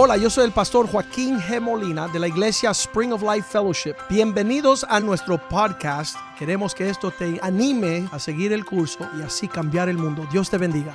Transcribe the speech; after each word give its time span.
Hola, 0.00 0.16
yo 0.16 0.30
soy 0.30 0.44
el 0.44 0.52
pastor 0.52 0.88
Joaquín 0.88 1.40
G. 1.40 1.60
Molina 1.60 2.06
de 2.06 2.20
la 2.20 2.28
iglesia 2.28 2.70
Spring 2.70 3.12
of 3.12 3.20
Life 3.20 3.48
Fellowship. 3.50 3.96
Bienvenidos 4.08 4.86
a 4.88 5.00
nuestro 5.00 5.38
podcast. 5.48 6.16
Queremos 6.38 6.72
que 6.72 6.88
esto 6.88 7.10
te 7.10 7.40
anime 7.42 8.08
a 8.12 8.20
seguir 8.20 8.52
el 8.52 8.64
curso 8.64 9.10
y 9.18 9.22
así 9.22 9.48
cambiar 9.48 9.88
el 9.88 9.98
mundo. 9.98 10.24
Dios 10.30 10.48
te 10.48 10.56
bendiga. 10.56 10.94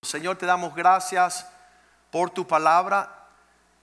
Señor, 0.00 0.38
te 0.38 0.46
damos 0.46 0.74
gracias 0.74 1.46
por 2.10 2.30
tu 2.30 2.46
palabra. 2.46 3.28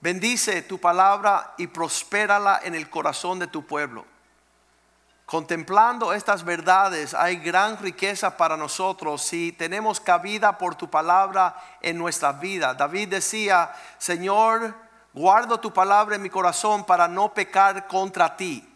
Bendice 0.00 0.62
tu 0.62 0.80
palabra 0.80 1.54
y 1.56 1.68
prospérala 1.68 2.62
en 2.64 2.74
el 2.74 2.90
corazón 2.90 3.38
de 3.38 3.46
tu 3.46 3.64
pueblo. 3.64 4.06
Contemplando 5.26 6.12
estas 6.12 6.44
verdades 6.44 7.12
hay 7.12 7.38
gran 7.38 7.78
riqueza 7.78 8.36
para 8.36 8.56
nosotros 8.56 9.22
si 9.22 9.50
tenemos 9.50 9.98
cabida 9.98 10.56
por 10.56 10.76
tu 10.76 10.88
palabra 10.88 11.56
en 11.82 11.98
nuestra 11.98 12.30
vida. 12.30 12.74
David 12.74 13.08
decía, 13.08 13.72
Señor, 13.98 14.72
guardo 15.12 15.58
tu 15.58 15.72
palabra 15.72 16.14
en 16.14 16.22
mi 16.22 16.30
corazón 16.30 16.84
para 16.84 17.08
no 17.08 17.34
pecar 17.34 17.88
contra 17.88 18.36
ti. 18.36 18.72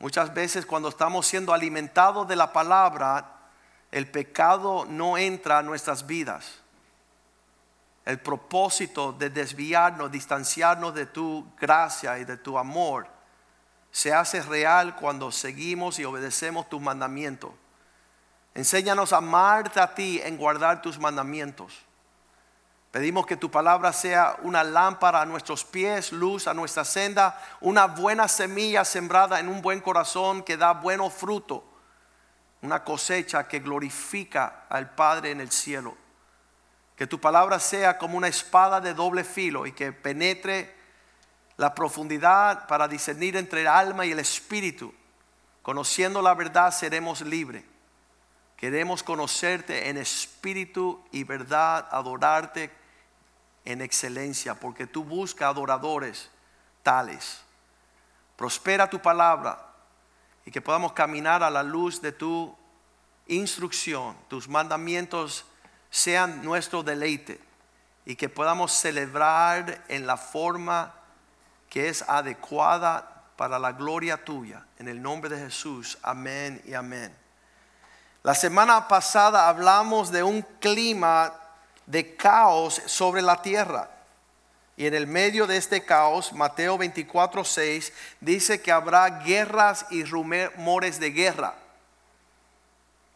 Muchas 0.00 0.34
veces 0.34 0.66
cuando 0.66 0.88
estamos 0.88 1.28
siendo 1.28 1.54
alimentados 1.54 2.26
de 2.26 2.34
la 2.34 2.52
palabra, 2.52 3.36
el 3.92 4.10
pecado 4.10 4.84
no 4.84 5.16
entra 5.16 5.58
a 5.58 5.62
nuestras 5.62 6.08
vidas. 6.08 6.58
El 8.04 8.18
propósito 8.18 9.12
de 9.12 9.30
desviarnos, 9.30 10.10
distanciarnos 10.10 10.92
de 10.92 11.06
tu 11.06 11.46
gracia 11.56 12.18
y 12.18 12.24
de 12.24 12.36
tu 12.36 12.58
amor 12.58 13.15
se 13.96 14.12
hace 14.12 14.42
real 14.42 14.94
cuando 14.94 15.32
seguimos 15.32 15.98
y 15.98 16.04
obedecemos 16.04 16.68
tus 16.68 16.82
mandamientos. 16.82 17.50
Enséñanos 18.54 19.14
a 19.14 19.16
amarte 19.16 19.80
a 19.80 19.94
ti 19.94 20.20
en 20.22 20.36
guardar 20.36 20.82
tus 20.82 20.98
mandamientos. 20.98 21.72
Pedimos 22.90 23.24
que 23.24 23.38
tu 23.38 23.50
palabra 23.50 23.94
sea 23.94 24.36
una 24.42 24.62
lámpara 24.62 25.22
a 25.22 25.24
nuestros 25.24 25.64
pies, 25.64 26.12
luz 26.12 26.46
a 26.46 26.52
nuestra 26.52 26.84
senda, 26.84 27.42
una 27.62 27.86
buena 27.86 28.28
semilla 28.28 28.84
sembrada 28.84 29.40
en 29.40 29.48
un 29.48 29.62
buen 29.62 29.80
corazón 29.80 30.42
que 30.42 30.58
da 30.58 30.74
bueno 30.74 31.08
fruto, 31.08 31.64
una 32.60 32.84
cosecha 32.84 33.48
que 33.48 33.60
glorifica 33.60 34.66
al 34.68 34.90
Padre 34.90 35.30
en 35.30 35.40
el 35.40 35.50
cielo. 35.50 35.96
Que 36.96 37.06
tu 37.06 37.18
palabra 37.18 37.58
sea 37.58 37.96
como 37.96 38.18
una 38.18 38.28
espada 38.28 38.78
de 38.78 38.92
doble 38.92 39.24
filo 39.24 39.64
y 39.64 39.72
que 39.72 39.90
penetre 39.90 40.75
la 41.56 41.74
profundidad 41.74 42.66
para 42.66 42.88
discernir 42.88 43.36
entre 43.36 43.62
el 43.62 43.66
alma 43.66 44.04
y 44.06 44.12
el 44.12 44.18
espíritu. 44.18 44.92
Conociendo 45.62 46.22
la 46.22 46.34
verdad 46.34 46.70
seremos 46.70 47.20
libres. 47.22 47.64
Queremos 48.56 49.02
conocerte 49.02 49.88
en 49.88 49.98
espíritu 49.98 51.04
y 51.12 51.24
verdad, 51.24 51.86
adorarte 51.90 52.70
en 53.64 53.82
excelencia, 53.82 54.54
porque 54.54 54.86
tú 54.86 55.04
buscas 55.04 55.48
adoradores 55.48 56.30
tales. 56.82 57.42
Prospera 58.36 58.88
tu 58.88 59.00
palabra 59.00 59.66
y 60.46 60.50
que 60.50 60.62
podamos 60.62 60.92
caminar 60.92 61.42
a 61.42 61.50
la 61.50 61.62
luz 61.62 62.00
de 62.00 62.12
tu 62.12 62.56
instrucción, 63.26 64.16
tus 64.28 64.48
mandamientos 64.48 65.44
sean 65.90 66.44
nuestro 66.44 66.82
deleite 66.82 67.40
y 68.04 68.14
que 68.14 68.28
podamos 68.28 68.72
celebrar 68.72 69.84
en 69.88 70.06
la 70.06 70.16
forma 70.16 70.94
que 71.68 71.88
es 71.88 72.02
adecuada 72.08 73.24
para 73.36 73.58
la 73.58 73.72
gloria 73.72 74.24
tuya. 74.24 74.64
En 74.78 74.88
el 74.88 75.00
nombre 75.00 75.30
de 75.30 75.38
Jesús, 75.38 75.98
amén 76.02 76.62
y 76.64 76.74
amén. 76.74 77.14
La 78.22 78.34
semana 78.34 78.88
pasada 78.88 79.48
hablamos 79.48 80.10
de 80.10 80.22
un 80.22 80.42
clima 80.60 81.32
de 81.86 82.16
caos 82.16 82.82
sobre 82.86 83.22
la 83.22 83.40
tierra. 83.40 83.90
Y 84.76 84.86
en 84.86 84.94
el 84.94 85.06
medio 85.06 85.46
de 85.46 85.56
este 85.56 85.84
caos, 85.84 86.32
Mateo 86.32 86.76
24, 86.76 87.44
6 87.44 87.92
dice 88.20 88.60
que 88.60 88.72
habrá 88.72 89.20
guerras 89.20 89.86
y 89.90 90.04
rumores 90.04 91.00
de 91.00 91.10
guerra. 91.10 91.54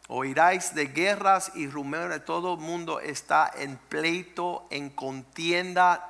Oiráis 0.08 0.74
de 0.74 0.86
guerras 0.86 1.52
y 1.54 1.68
rumores, 1.68 2.24
todo 2.24 2.54
el 2.54 2.60
mundo 2.60 2.98
está 2.98 3.50
en 3.54 3.76
pleito, 3.76 4.66
en 4.70 4.90
contienda, 4.90 6.09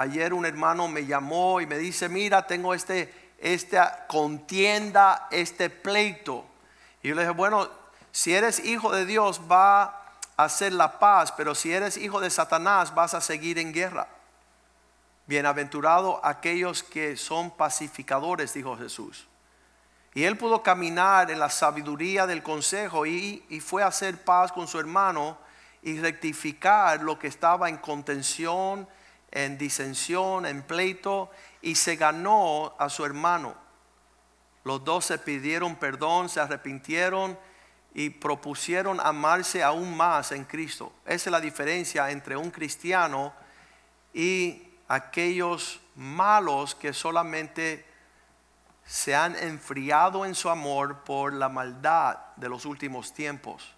Ayer 0.00 0.32
un 0.32 0.46
hermano 0.46 0.86
me 0.86 1.06
llamó 1.06 1.60
y 1.60 1.66
me 1.66 1.76
dice, 1.76 2.08
mira, 2.08 2.46
tengo 2.46 2.72
este, 2.72 3.12
esta 3.36 4.06
contienda, 4.06 5.26
este 5.32 5.70
pleito. 5.70 6.46
Y 7.02 7.08
yo 7.08 7.16
le 7.16 7.22
dije, 7.22 7.34
bueno, 7.34 7.68
si 8.12 8.32
eres 8.32 8.64
hijo 8.64 8.92
de 8.92 9.04
Dios 9.06 9.40
va 9.50 9.82
a 9.82 10.44
hacer 10.44 10.72
la 10.72 11.00
paz, 11.00 11.32
pero 11.32 11.52
si 11.52 11.72
eres 11.72 11.96
hijo 11.96 12.20
de 12.20 12.30
Satanás 12.30 12.94
vas 12.94 13.12
a 13.14 13.20
seguir 13.20 13.58
en 13.58 13.72
guerra. 13.72 14.06
Bienaventurado 15.26 16.24
aquellos 16.24 16.84
que 16.84 17.16
son 17.16 17.50
pacificadores, 17.50 18.54
dijo 18.54 18.76
Jesús. 18.76 19.26
Y 20.14 20.22
él 20.22 20.38
pudo 20.38 20.62
caminar 20.62 21.28
en 21.32 21.40
la 21.40 21.50
sabiduría 21.50 22.24
del 22.24 22.44
consejo 22.44 23.04
y, 23.04 23.44
y, 23.48 23.58
fue 23.58 23.82
a 23.82 23.88
hacer 23.88 24.22
paz 24.22 24.52
con 24.52 24.68
su 24.68 24.78
hermano 24.78 25.38
y 25.82 25.98
rectificar 25.98 27.02
lo 27.02 27.18
que 27.18 27.26
estaba 27.26 27.68
en 27.68 27.78
contención 27.78 28.86
en 29.30 29.58
disensión, 29.58 30.46
en 30.46 30.62
pleito, 30.62 31.30
y 31.62 31.74
se 31.74 31.96
ganó 31.96 32.74
a 32.78 32.88
su 32.88 33.04
hermano. 33.04 33.54
Los 34.64 34.84
dos 34.84 35.06
se 35.06 35.18
pidieron 35.18 35.76
perdón, 35.76 36.28
se 36.28 36.40
arrepintieron 36.40 37.38
y 37.94 38.10
propusieron 38.10 39.00
amarse 39.00 39.62
aún 39.62 39.96
más 39.96 40.32
en 40.32 40.44
Cristo. 40.44 40.92
Esa 41.04 41.30
es 41.30 41.32
la 41.32 41.40
diferencia 41.40 42.10
entre 42.10 42.36
un 42.36 42.50
cristiano 42.50 43.32
y 44.12 44.62
aquellos 44.88 45.80
malos 45.94 46.74
que 46.74 46.92
solamente 46.92 47.86
se 48.84 49.14
han 49.14 49.36
enfriado 49.36 50.24
en 50.24 50.34
su 50.34 50.48
amor 50.48 51.04
por 51.04 51.32
la 51.32 51.48
maldad 51.48 52.18
de 52.36 52.48
los 52.48 52.64
últimos 52.64 53.12
tiempos. 53.12 53.77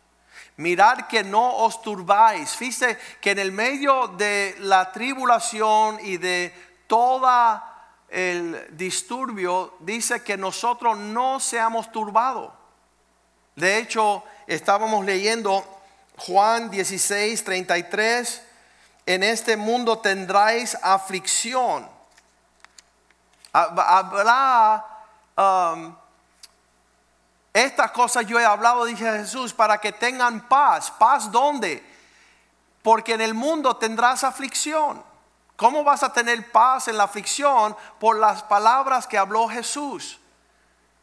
Mirad 0.57 1.07
que 1.09 1.25
no 1.25 1.57
os 1.57 1.81
turbáis. 1.83 2.55
Fíjate 2.55 2.99
que 3.21 3.31
en 3.31 3.39
el 3.39 3.53
medio 3.53 4.09
de 4.09 4.57
la 4.59 4.93
tribulación 4.93 5.99
y 6.03 6.17
de 6.17 6.53
toda 6.87 7.71
el 8.11 8.77
disturbio, 8.77 9.75
dice 9.81 10.23
que 10.23 10.37
nosotros 10.37 10.99
no 10.99 11.39
seamos 11.39 11.91
turbados. 11.93 12.53
De 13.55 13.79
hecho, 13.79 14.25
estábamos 14.47 15.05
leyendo 15.05 15.65
Juan 16.17 16.71
16, 16.71 17.45
33. 17.45 18.43
En 19.07 19.23
este 19.23 19.57
mundo 19.57 19.99
tendráis 19.99 20.77
aflicción. 20.83 21.89
Habrá 23.53 24.87
um, 25.37 25.95
estas 27.53 27.91
cosas 27.91 28.27
yo 28.27 28.39
he 28.39 28.45
hablado, 28.45 28.85
dice 28.85 29.05
Jesús, 29.19 29.53
para 29.53 29.79
que 29.79 29.93
tengan 29.93 30.49
paz. 30.49 30.91
¿Paz 30.93 31.31
dónde? 31.31 31.85
Porque 32.83 33.15
en 33.15 33.21
el 33.21 33.35
mundo 33.35 33.77
tendrás 33.77 34.23
aflicción. 34.23 35.03
¿Cómo 35.57 35.85
vas 35.85 36.03
a 36.03 36.13
tener 36.13 36.51
paz 36.53 36.89
en 36.89 36.97
la 36.97 37.05
aflicción? 37.05 37.77
Por 37.99 38.19
las 38.19 38.43
palabras 38.45 39.07
que 39.07 39.19
habló 39.19 39.49
Jesús. 39.49 40.19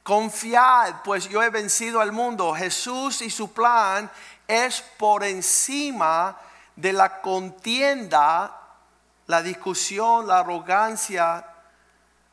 Confiad, 0.04 1.02
pues 1.04 1.28
yo 1.28 1.44
he 1.44 1.50
vencido 1.50 2.00
al 2.00 2.14
mundo. 2.14 2.54
Jesús 2.56 3.22
y 3.22 3.30
su 3.30 3.52
plan 3.52 4.10
es 4.48 4.82
por 4.82 5.26
encima 5.26 6.38
de 6.78 6.94
la 6.94 7.22
contienda, 7.22 8.58
la 9.26 9.42
discusión, 9.42 10.28
la 10.28 10.40
arrogancia, 10.40 11.46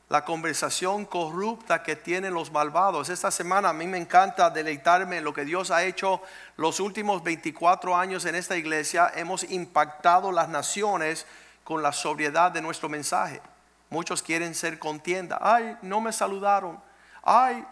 la 0.09 0.25
conversación 0.25 1.07
corrupta 1.07 1.83
que 1.83 1.97
tienen 1.97 2.35
los 2.35 2.53
malvados. 2.53 3.09
Esta 3.09 3.31
semana 3.31 3.71
a 3.71 3.73
mí 3.73 3.87
me 3.87 3.99
encanta 3.99 4.51
deleitarme 4.51 5.19
en 5.19 5.25
lo 5.25 5.33
que 5.33 5.45
Dios 5.45 5.71
ha 5.71 5.85
hecho 5.85 6.21
los 6.57 6.79
últimos 6.79 7.23
24 7.23 7.97
años 7.97 8.25
en 8.27 8.35
esta 8.35 8.57
iglesia. 8.57 9.11
Hemos 9.15 9.45
impactado 9.45 10.31
las 10.31 10.49
naciones 10.49 11.27
con 11.65 11.83
la 11.83 11.93
sobriedad 11.93 12.53
de 12.53 12.61
nuestro 12.61 12.89
mensaje. 12.89 13.41
Muchos 13.89 14.23
quieren 14.23 14.55
ser 14.55 14.79
contienda. 14.79 15.39
Ay, 15.41 15.77
no 15.81 16.01
me 16.01 16.13
saludaron. 16.13 16.79
Ay, 17.23 17.65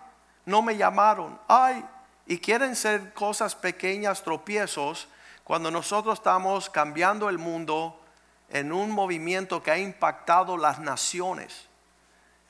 no 0.46 0.62
me 0.62 0.76
llamaron. 0.76 1.38
Ay, 1.48 1.84
y 2.26 2.38
quieren 2.38 2.74
ser 2.76 3.12
cosas 3.12 3.54
pequeñas, 3.54 4.22
tropiezos, 4.22 5.08
cuando 5.44 5.70
nosotros 5.70 6.18
estamos 6.18 6.70
cambiando 6.70 7.28
el 7.28 7.38
mundo 7.38 8.00
en 8.48 8.72
un 8.72 8.90
movimiento 8.90 9.62
que 9.62 9.70
ha 9.70 9.78
impactado 9.78 10.56
las 10.56 10.78
naciones. 10.78 11.68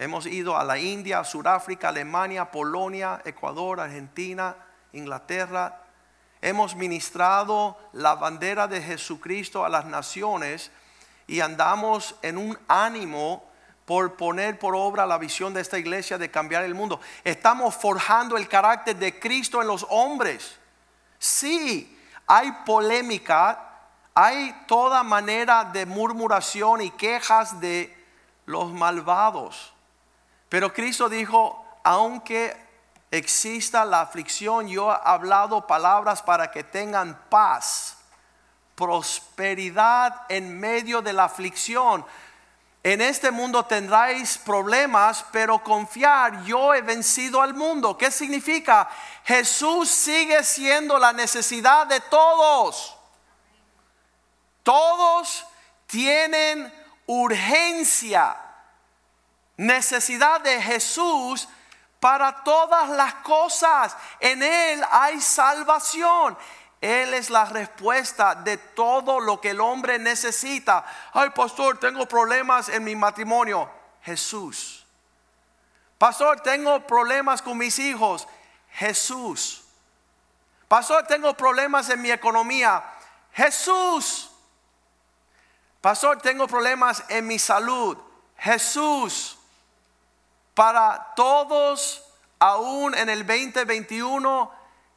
Hemos 0.03 0.27
ido 0.27 0.57
a 0.57 0.65
la 0.65 0.79
India, 0.79 1.23
Sudáfrica, 1.23 1.91
Alemania, 1.91 2.51
Polonia, 2.51 3.23
Ecuador, 3.25 3.79
Argentina, 3.79 4.57
Inglaterra. 4.93 5.81
Hemos 6.41 6.75
ministrado 6.75 7.79
la 7.93 8.17
bandera 8.17 8.67
de 8.67 8.83
Jesucristo 8.83 9.65
a 9.65 9.69
las 9.69 9.85
naciones 9.85 10.73
y 11.29 11.39
andamos 11.39 12.17
en 12.23 12.37
un 12.37 12.59
ánimo 12.67 13.49
por 13.85 14.17
poner 14.17 14.59
por 14.59 14.75
obra 14.75 15.07
la 15.07 15.19
visión 15.19 15.55
de 15.55 15.61
esta 15.61 15.79
iglesia 15.79 16.19
de 16.19 16.33
cambiar 16.33 16.65
el 16.65 16.75
mundo. 16.75 17.01
Estamos 17.23 17.77
forjando 17.77 18.37
el 18.37 18.49
carácter 18.49 18.97
de 18.97 19.21
Cristo 19.21 19.63
en 19.63 19.69
los 19.69 19.87
hombres. 19.89 20.59
Sí, 21.21 21.97
hay 22.27 22.51
polémica, 22.67 23.85
hay 24.15 24.65
toda 24.67 25.05
manera 25.05 25.63
de 25.63 25.87
murmuración 25.87 26.81
y 26.81 26.91
quejas 26.91 27.61
de 27.61 27.97
los 28.47 28.73
malvados. 28.73 29.72
Pero 30.53 30.71
Cristo 30.71 31.09
dijo, 31.09 31.65
aunque 31.83 32.55
exista 33.11 33.87
la 33.87 34.03
aflicción, 34.03 34.69
yo 34.69 34.93
he 34.93 34.99
hablado 35.03 35.67
palabras 35.67 36.21
para 36.21 36.51
que 36.51 36.63
tengan 36.63 37.19
paz, 37.31 37.97
prosperidad 38.75 40.27
en 40.29 40.61
medio 40.61 41.01
de 41.01 41.15
la 41.15 41.25
aflicción. 41.25 42.05
En 42.83 43.01
este 43.01 43.31
mundo 43.31 43.65
tendráis 43.65 44.37
problemas, 44.37 45.25
pero 45.33 45.65
confiar, 45.65 46.45
yo 46.45 46.75
he 46.75 46.83
vencido 46.83 47.41
al 47.41 47.55
mundo. 47.55 47.97
¿Qué 47.97 48.11
significa? 48.11 48.91
Jesús 49.25 49.89
sigue 49.89 50.45
siendo 50.45 50.99
la 50.99 51.15
necesidad 51.15 51.87
de 51.87 52.01
todos. 52.01 52.95
Todos 54.63 55.47
tienen 55.87 56.71
urgencia, 57.07 58.37
necesidad 59.57 60.41
de 60.41 60.61
Jesús 60.61 61.49
para 62.01 62.43
todas 62.43 62.91
las 62.91 63.15
cosas. 63.15 63.97
En 64.21 64.43
Él 64.43 64.83
hay 64.91 65.21
salvación. 65.21 66.37
Él 66.81 67.15
es 67.15 67.31
la 67.31 67.45
respuesta 67.45 68.35
de 68.35 68.57
todo 68.57 69.21
lo 69.21 69.41
que 69.41 69.51
el 69.51 69.61
hombre 69.61 70.01
necesita. 70.01 70.85
Ay, 71.13 71.31
pastor, 71.31 71.79
tengo 71.79 72.07
problemas 72.07 72.69
en 72.69 72.83
mi 72.83 72.97
matrimonio. 72.97 73.71
Jesús. 74.03 74.85
Pastor, 75.97 76.41
tengo 76.41 76.85
problemas 76.85 77.41
con 77.41 77.57
mis 77.57 77.79
hijos. 77.79 78.27
Jesús. 78.73 79.63
Pastor, 80.67 81.07
tengo 81.07 81.35
problemas 81.35 81.89
en 81.91 82.03
mi 82.03 82.11
economía. 82.11 82.83
Jesús. 83.33 84.29
Pastor, 85.81 86.21
tengo 86.21 86.49
problemas 86.49 87.05
en 87.09 87.29
mi 87.29 87.39
salud. 87.39 87.97
Jesús. 88.37 89.39
Para 90.55 91.13
todos, 91.17 92.05
aún 92.39 92.95
en 92.95 93.09
el 93.09 93.27
2021, 93.27 94.51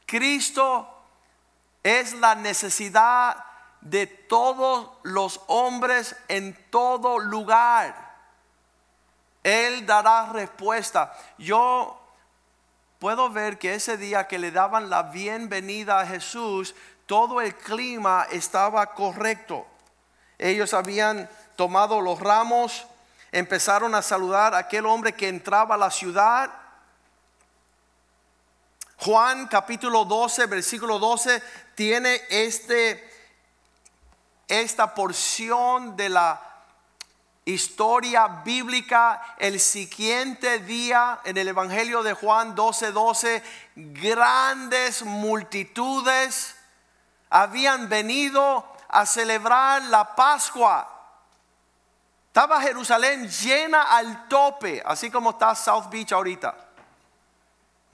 Cristo 0.06 0.90
es 1.84 2.14
la 2.14 2.36
necesidad 2.36 3.46
de 3.82 4.08
todos 4.08 4.90
los 5.04 5.40
hombres 5.48 6.16
en 6.28 6.58
todo 6.70 7.20
lugar. 7.20 8.16
Él 9.44 9.86
dará 9.86 10.32
respuesta. 10.34 11.14
Yo 11.38 12.02
puedo 12.98 13.30
ver 13.30 13.60
que 13.60 13.76
ese 13.76 13.98
día 13.98 14.28
que 14.28 14.40
le 14.40 14.52
daban 14.52 14.90
la 14.90 15.04
bienvenida 15.04 16.00
a 16.00 16.08
Jesús, 16.08 16.74
todo 17.06 17.42
el 17.42 17.56
clima 17.56 18.26
estaba 18.32 18.94
correcto. 18.96 19.68
Ellos 20.40 20.74
habían 20.74 21.30
tomado 21.56 22.02
los 22.02 22.20
ramos, 22.20 22.88
empezaron 23.38 23.94
a 23.96 24.02
saludar 24.02 24.54
a 24.54 24.60
aquel 24.60 24.86
hombre 24.86 25.14
que 25.14 25.28
entraba 25.28 25.76
a 25.76 25.78
la 25.78 25.92
ciudad 25.92 26.52
Juan 28.98 29.48
capítulo 29.48 30.06
12, 30.06 30.46
versículo 30.48 31.00
12, 31.00 31.44
tiene 31.76 32.22
este, 32.30 33.08
esta 34.48 34.96
porción 34.96 35.96
de 35.98 36.10
la 36.10 36.42
historia 37.44 38.28
bíblica. 38.44 39.36
El 39.38 39.60
siguiente 39.60 40.60
día 40.60 41.20
en 41.26 41.38
el 41.38 41.50
Evangelio 41.50 42.04
de 42.04 42.14
Juan 42.14 42.56
12, 42.56 42.92
12, 42.94 43.44
grandes 43.76 45.04
multitudes 45.04 46.56
habían 47.30 47.90
venido 47.90 48.66
a 48.88 49.06
celebrar 49.06 49.84
la 49.84 50.16
Pascua. 50.16 50.95
Estaba 52.36 52.60
Jerusalén 52.60 53.30
llena 53.30 53.84
al 53.84 54.28
tope, 54.28 54.84
así 54.86 55.10
como 55.10 55.30
está 55.30 55.56
South 55.56 55.86
Beach 55.90 56.12
ahorita. 56.12 56.54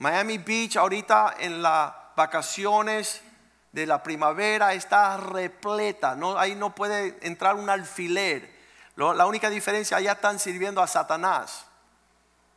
Miami 0.00 0.38
Beach 0.38 0.76
ahorita 0.78 1.36
en 1.38 1.62
las 1.62 1.92
vacaciones 2.16 3.22
de 3.70 3.86
la 3.86 4.02
primavera 4.02 4.74
está 4.74 5.16
repleta, 5.16 6.16
no, 6.16 6.36
ahí 6.36 6.56
no 6.56 6.74
puede 6.74 7.24
entrar 7.24 7.54
un 7.54 7.70
alfiler. 7.70 8.52
la 8.96 9.26
única 9.26 9.48
diferencia, 9.48 9.98
allá 9.98 10.10
están 10.10 10.40
sirviendo 10.40 10.82
a 10.82 10.88
Satanás. 10.88 11.66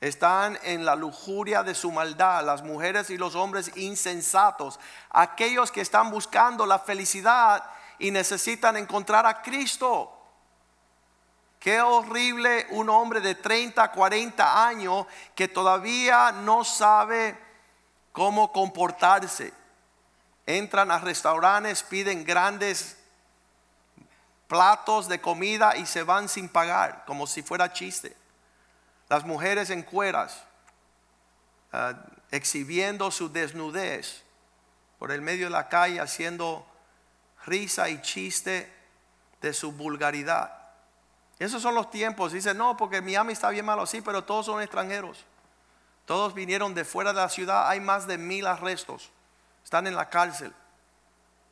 Están 0.02 0.58
en 0.64 0.86
la 0.86 0.96
lujuria 0.96 1.62
de 1.62 1.76
su 1.76 1.92
maldad, 1.92 2.44
las 2.44 2.64
mujeres 2.64 3.12
y 3.12 3.18
los 3.20 3.36
hombres 3.36 3.78
insensatos, 3.78 4.80
aquellos 5.12 5.72
que 5.72 5.82
están 5.82 6.10
buscando 6.10 6.66
la 6.66 6.80
felicidad 6.80 7.64
y 8.00 8.10
necesitan 8.10 8.76
encontrar 8.76 9.28
a 9.28 9.44
Cristo. 9.44 10.15
Qué 11.66 11.82
horrible 11.82 12.68
un 12.70 12.92
hombre 12.92 13.22
de 13.22 13.34
30, 13.34 13.92
40 13.92 14.68
años 14.68 15.08
que 15.34 15.48
todavía 15.48 16.32
no 16.32 16.64
sabe 16.64 17.36
cómo 18.12 18.52
comportarse. 18.52 19.52
Entran 20.46 20.92
a 20.92 21.00
restaurantes, 21.00 21.82
piden 21.82 22.24
grandes 22.24 23.00
platos 24.48 25.08
de 25.08 25.20
comida 25.20 25.76
y 25.76 25.88
se 25.88 26.04
van 26.04 26.30
sin 26.30 26.50
pagar, 26.50 27.04
como 27.08 27.26
si 27.26 27.42
fuera 27.42 27.74
chiste. 27.74 28.16
Las 29.10 29.26
mujeres 29.26 29.72
en 29.72 29.82
cueras, 29.82 30.44
ah, 31.74 31.96
exhibiendo 32.30 33.10
su 33.10 33.32
desnudez 33.32 34.22
por 35.00 35.12
el 35.12 35.24
medio 35.24 35.48
de 35.48 35.52
la 35.54 35.68
calle, 35.68 36.00
haciendo 36.00 36.64
risa 37.44 37.90
y 37.90 38.04
chiste 38.04 38.72
de 39.42 39.52
su 39.52 39.72
vulgaridad. 39.72 40.65
Esos 41.40 41.62
son 41.62 41.76
los 41.76 41.90
tiempos. 41.90 42.32
Dice, 42.32 42.54
no, 42.54 42.78
porque 42.78 43.02
Miami 43.02 43.34
está 43.34 43.50
bien 43.50 43.66
malo, 43.66 43.86
sí, 43.86 44.02
pero 44.02 44.24
todos 44.24 44.46
son 44.46 44.62
extranjeros. 44.62 45.26
Todos 46.06 46.34
vinieron 46.34 46.74
de 46.74 46.86
fuera 46.86 47.12
de 47.12 47.20
la 47.20 47.30
ciudad. 47.30 47.68
Hay 47.68 47.80
más 47.80 48.08
de 48.08 48.18
mil 48.18 48.46
arrestos. 48.48 49.12
Están 49.64 49.88
en 49.88 49.96
la 49.96 50.10
cárcel 50.10 50.54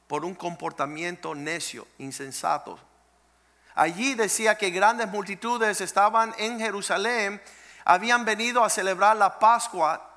por 0.07 0.25
un 0.25 0.35
comportamiento 0.35 1.33
necio, 1.33 1.87
insensato. 1.97 2.77
Allí 3.75 4.13
decía 4.13 4.55
que 4.55 4.69
grandes 4.69 5.07
multitudes 5.07 5.81
estaban 5.81 6.35
en 6.37 6.59
Jerusalén, 6.59 7.41
habían 7.83 8.23
venido 8.23 8.63
a 8.63 8.69
celebrar 8.69 9.17
la 9.17 9.39
Pascua, 9.39 10.12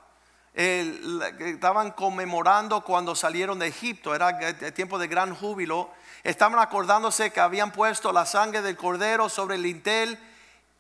estaban 0.56 1.93
conmemorando 1.93 2.82
cuando 2.82 3.14
salieron 3.14 3.58
de 3.58 3.69
Egipto, 3.69 4.14
era 4.14 4.38
tiempo 4.72 4.98
de 4.98 5.06
gran 5.06 5.34
júbilo 5.34 5.91
estaban 6.27 6.58
acordándose 6.58 7.31
que 7.31 7.41
habían 7.41 7.70
puesto 7.70 8.13
la 8.13 8.27
sangre 8.27 8.60
del 8.60 8.77
cordero 8.77 9.29
sobre 9.29 9.55
el 9.55 9.63
lintel 9.63 10.19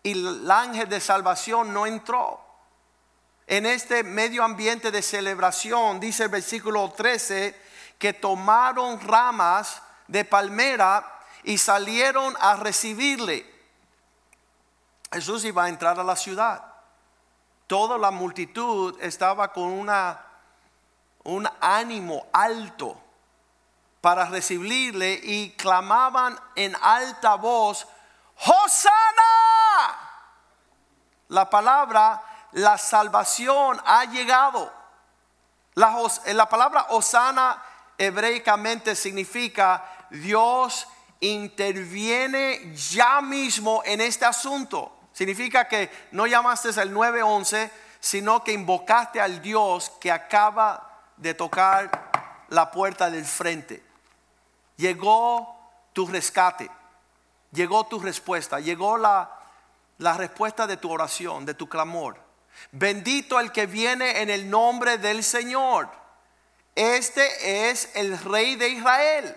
y 0.02 0.12
el 0.12 0.50
ángel 0.50 0.88
de 0.88 1.00
salvación 1.00 1.72
no 1.72 1.86
entró. 1.86 2.40
En 3.46 3.64
este 3.64 4.02
medio 4.02 4.42
ambiente 4.42 4.90
de 4.90 5.02
celebración, 5.02 6.00
dice 6.00 6.24
el 6.24 6.30
versículo 6.30 6.90
13, 6.90 7.56
que 7.96 8.12
tomaron 8.12 9.00
ramas 9.00 9.82
de 10.08 10.24
palmera 10.24 11.20
y 11.44 11.58
salieron 11.58 12.34
a 12.40 12.56
recibirle. 12.56 13.48
Jesús 15.12 15.44
iba 15.44 15.64
a 15.64 15.68
entrar 15.68 16.00
a 16.00 16.04
la 16.04 16.16
ciudad. 16.16 16.75
Toda 17.66 17.98
la 17.98 18.10
multitud 18.10 18.96
estaba 19.00 19.52
con 19.52 19.64
una, 19.64 20.20
un 21.24 21.48
ánimo 21.60 22.26
alto 22.32 23.00
para 24.00 24.26
recibirle 24.26 25.20
y 25.20 25.50
clamaban 25.50 26.38
en 26.54 26.76
alta 26.80 27.34
voz, 27.34 27.88
Hosana. 28.36 28.92
La 31.28 31.50
palabra, 31.50 32.22
la 32.52 32.78
salvación 32.78 33.82
ha 33.84 34.04
llegado. 34.04 34.72
La, 35.74 35.96
la 36.34 36.48
palabra 36.48 36.86
Hosana 36.90 37.60
hebreicamente 37.98 38.94
significa 38.94 39.84
Dios 40.10 40.86
interviene 41.18 42.74
ya 42.74 43.20
mismo 43.20 43.82
en 43.84 44.00
este 44.00 44.24
asunto. 44.24 44.95
Significa 45.16 45.66
que 45.66 45.90
no 46.10 46.26
llamaste 46.26 46.78
al 46.78 46.92
911, 46.92 47.70
sino 48.00 48.44
que 48.44 48.52
invocaste 48.52 49.18
al 49.18 49.40
Dios 49.40 49.90
que 49.98 50.12
acaba 50.12 51.00
de 51.16 51.32
tocar 51.32 52.10
la 52.50 52.70
puerta 52.70 53.08
del 53.08 53.24
frente. 53.24 53.82
Llegó 54.76 55.58
tu 55.94 56.06
rescate, 56.06 56.70
llegó 57.50 57.86
tu 57.86 57.98
respuesta, 57.98 58.60
llegó 58.60 58.98
la, 58.98 59.30
la 59.96 60.18
respuesta 60.18 60.66
de 60.66 60.76
tu 60.76 60.92
oración, 60.92 61.46
de 61.46 61.54
tu 61.54 61.66
clamor. 61.66 62.18
Bendito 62.72 63.40
el 63.40 63.52
que 63.52 63.64
viene 63.64 64.20
en 64.20 64.28
el 64.28 64.50
nombre 64.50 64.98
del 64.98 65.24
Señor. 65.24 65.88
Este 66.74 67.70
es 67.70 67.88
el 67.94 68.18
rey 68.18 68.56
de 68.56 68.68
Israel. 68.68 69.34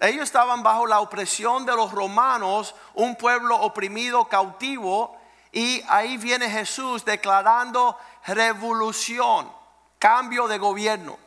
Ellos 0.00 0.24
estaban 0.24 0.62
bajo 0.62 0.86
la 0.86 1.00
opresión 1.00 1.64
de 1.64 1.74
los 1.74 1.92
romanos, 1.92 2.74
un 2.94 3.16
pueblo 3.16 3.56
oprimido, 3.60 4.24
cautivo, 4.26 5.16
y 5.52 5.82
ahí 5.88 6.16
viene 6.16 6.50
Jesús 6.50 7.04
declarando 7.04 7.96
revolución, 8.26 9.50
cambio 9.98 10.48
de 10.48 10.58
gobierno. 10.58 11.18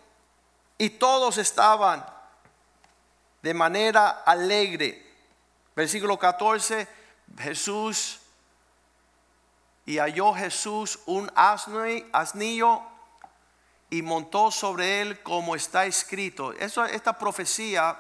y 0.80 0.92
todos 0.92 1.40
estaban 1.40 2.06
de 3.42 3.54
manera 3.54 4.22
alegre. 4.26 5.12
Versículo 5.76 6.20
14, 6.20 6.88
Jesús, 7.40 8.20
y 9.88 9.98
halló 9.98 10.34
Jesús 10.34 11.00
un 11.06 11.32
asno, 11.36 11.84
asnillo 12.12 12.82
y 13.90 14.02
montó 14.02 14.52
sobre 14.52 15.02
él 15.02 15.24
como 15.24 15.56
está 15.56 15.86
escrito. 15.86 16.52
Eso, 16.54 16.84
esta 16.86 17.18
profecía 17.18 17.98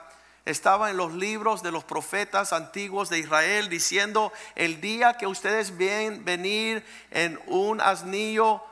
estaba 0.48 0.90
en 0.90 0.98
los 0.98 1.14
libros 1.14 1.62
de 1.62 1.72
los 1.72 1.84
profetas 1.84 2.54
antiguos 2.54 3.10
de 3.10 3.20
Israel 3.20 3.68
diciendo, 3.68 4.32
el 4.56 4.80
día 4.80 5.18
que 5.18 5.28
ustedes 5.28 5.78
ven 5.78 6.24
venir 6.24 6.86
en 7.12 7.38
un 7.48 7.82
asnillo 7.82 8.64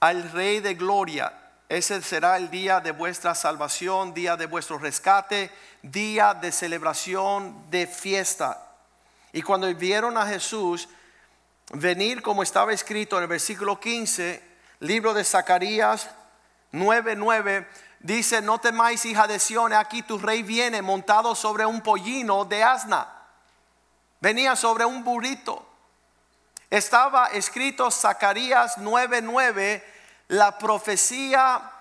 al 0.00 0.30
Rey 0.32 0.60
de 0.60 0.74
Gloria, 0.74 1.32
ese 1.70 2.02
será 2.02 2.36
el 2.36 2.50
día 2.50 2.80
de 2.80 2.92
vuestra 2.92 3.34
salvación, 3.34 4.12
día 4.12 4.36
de 4.36 4.44
vuestro 4.44 4.78
rescate, 4.78 5.50
día 5.82 6.34
de 6.34 6.52
celebración, 6.52 7.70
de 7.70 7.86
fiesta. 7.86 8.66
Y 9.32 9.40
cuando 9.40 9.72
vieron 9.74 10.18
a 10.18 10.26
Jesús 10.26 10.88
venir 11.72 12.20
como 12.20 12.42
estaba 12.42 12.72
escrito 12.72 13.16
en 13.16 13.22
el 13.22 13.28
versículo 13.28 13.80
15, 13.80 14.42
libro 14.80 15.14
de 15.14 15.24
Zacarías 15.24 16.10
9:9, 16.72 17.66
dice, 18.00 18.42
no 18.42 18.58
temáis 18.58 19.04
hija 19.04 19.26
de 19.26 19.38
Sión, 19.38 19.72
aquí 19.72 20.02
tu 20.02 20.18
rey 20.18 20.42
viene 20.42 20.82
montado 20.82 21.34
sobre 21.34 21.66
un 21.66 21.80
pollino 21.80 22.44
de 22.44 22.62
asna. 22.62 23.08
Venía 24.20 24.56
sobre 24.56 24.84
un 24.84 25.04
burrito. 25.04 25.64
Estaba 26.70 27.26
escrito 27.28 27.90
Zacarías 27.90 28.78
9:9 28.78 29.82
la 30.28 30.58
profecía 30.58 31.72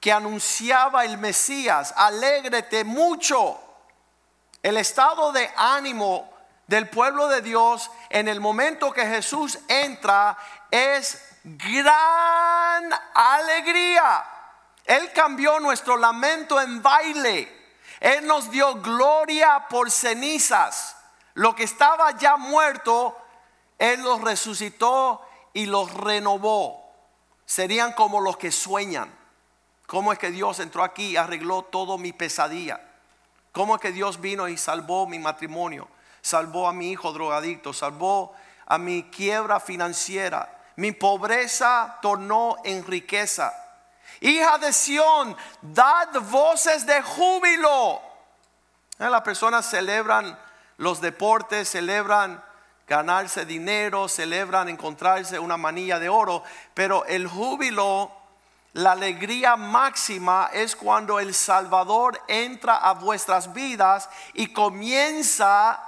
que 0.00 0.12
anunciaba 0.12 1.04
el 1.04 1.18
Mesías, 1.18 1.92
alégrete 1.96 2.84
mucho. 2.84 3.60
El 4.62 4.76
estado 4.76 5.32
de 5.32 5.50
ánimo 5.56 6.32
del 6.66 6.88
pueblo 6.88 7.28
de 7.28 7.40
Dios 7.40 7.90
en 8.10 8.28
el 8.28 8.40
momento 8.40 8.92
que 8.92 9.06
Jesús 9.06 9.58
entra 9.68 10.36
es 10.70 11.20
gran 11.44 12.90
alegría. 13.14 14.24
Él 14.86 15.12
cambió 15.12 15.60
nuestro 15.60 15.96
lamento 15.96 16.60
en 16.60 16.82
baile. 16.82 17.52
Él 18.00 18.26
nos 18.26 18.50
dio 18.50 18.74
gloria 18.76 19.66
por 19.68 19.90
cenizas. 19.90 20.96
Lo 21.34 21.54
que 21.54 21.64
estaba 21.64 22.12
ya 22.12 22.36
muerto, 22.36 23.16
Él 23.78 24.02
los 24.02 24.20
resucitó 24.20 25.20
y 25.52 25.66
los 25.66 25.92
renovó 25.92 26.86
serían 27.46 27.92
como 27.92 28.20
los 28.20 28.36
que 28.36 28.52
sueñan. 28.52 29.10
¿Cómo 29.86 30.12
es 30.12 30.18
que 30.18 30.32
Dios 30.32 30.58
entró 30.58 30.82
aquí 30.82 31.12
y 31.12 31.16
arregló 31.16 31.62
todo 31.62 31.96
mi 31.96 32.12
pesadilla? 32.12 32.80
¿Cómo 33.52 33.76
es 33.76 33.80
que 33.80 33.92
Dios 33.92 34.20
vino 34.20 34.48
y 34.48 34.58
salvó 34.58 35.06
mi 35.06 35.20
matrimonio? 35.20 35.88
Salvó 36.20 36.68
a 36.68 36.72
mi 36.72 36.90
hijo 36.90 37.12
drogadicto, 37.12 37.72
salvó 37.72 38.34
a 38.66 38.78
mi 38.78 39.04
quiebra 39.04 39.60
financiera. 39.60 40.64
Mi 40.74 40.90
pobreza 40.90 41.98
tornó 42.02 42.56
en 42.64 42.84
riqueza. 42.84 43.54
Hija 44.26 44.58
de 44.58 44.72
Sión, 44.72 45.36
dad 45.62 46.08
voces 46.22 46.84
de 46.84 47.00
júbilo. 47.00 48.02
Eh, 48.98 49.08
las 49.08 49.22
personas 49.22 49.70
celebran 49.70 50.36
los 50.78 51.00
deportes, 51.00 51.70
celebran 51.70 52.42
ganarse 52.88 53.46
dinero, 53.46 54.08
celebran 54.08 54.68
encontrarse 54.68 55.38
una 55.38 55.56
manilla 55.56 56.00
de 56.00 56.08
oro, 56.08 56.42
pero 56.74 57.04
el 57.04 57.28
júbilo, 57.28 58.10
la 58.72 58.92
alegría 58.92 59.54
máxima 59.54 60.50
es 60.52 60.74
cuando 60.74 61.20
el 61.20 61.32
Salvador 61.32 62.20
entra 62.26 62.78
a 62.78 62.94
vuestras 62.94 63.52
vidas 63.52 64.08
y 64.34 64.52
comienza 64.52 65.80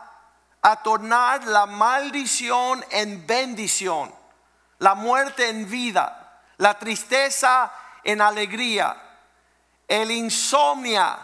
a 0.62 0.83
tornar 0.85 1.45
la 1.45 1.66
maldición 1.66 2.85
en 2.92 3.26
bendición, 3.26 4.14
la 4.78 4.95
muerte 4.95 5.49
en 5.49 5.68
vida, 5.68 6.40
la 6.57 6.78
tristeza 6.78 7.73
en 8.05 8.21
alegría, 8.21 8.97
el 9.87 10.11
insomnia 10.11 11.19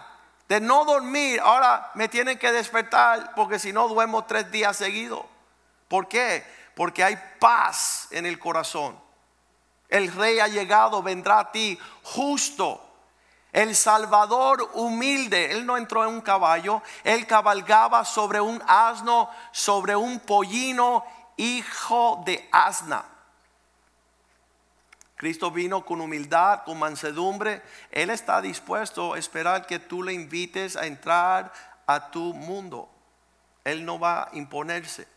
de 0.49 0.61
no 0.61 0.85
dormir, 0.85 1.41
ahora 1.41 1.91
me 1.95 2.09
tienen 2.09 2.39
que 2.39 2.53
despertar 2.53 3.33
porque 3.35 3.59
si 3.59 3.73
no 3.73 3.89
duermo 3.89 4.25
tres 4.25 4.51
días 4.51 4.77
seguidos 4.77 5.25
¿Por 5.89 6.09
qué? 6.09 6.45
Porque 6.75 7.05
hay 7.05 7.17
paz 7.39 8.09
en 8.11 8.27
el 8.27 8.39
corazón. 8.39 8.99
El 9.89 10.13
rey 10.13 10.41
ha 10.41 10.49
llegado, 10.49 11.03
vendrá 11.03 11.39
a 11.39 11.53
ti 11.53 11.79
justo. 12.03 12.81
El 13.53 13.77
Salvador 13.77 14.71
humilde, 14.75 15.53
él 15.53 15.65
no 15.65 15.77
entró 15.77 16.03
en 16.03 16.11
un 16.11 16.21
caballo, 16.21 16.83
él 17.05 17.29
cabalgaba 17.29 18.05
sobre 18.05 18.41
un 18.41 18.61
asno, 18.67 19.31
sobre 19.53 19.95
un 19.95 20.19
pollino, 20.19 21.05
hijo 21.37 22.21
de 22.27 22.49
asna. 22.51 23.05
Cristo 25.25 25.51
vino 25.51 25.87
con 25.87 26.03
humildad, 26.03 26.65
con 26.65 26.79
mansedumbre. 26.79 27.63
Él 27.91 28.11
está 28.11 28.43
dispuesto 28.43 29.15
a 29.15 29.19
esperar 29.19 29.67
que 29.67 29.79
tú 29.79 30.03
le 30.03 30.13
invites 30.13 30.77
a 30.77 30.85
entrar 30.85 31.51
a 31.87 32.11
tu 32.11 32.35
mundo. 32.35 32.91
Él 33.65 33.87
no 33.87 33.99
va 33.99 34.25
a 34.25 34.29
imponerse. 34.35 35.09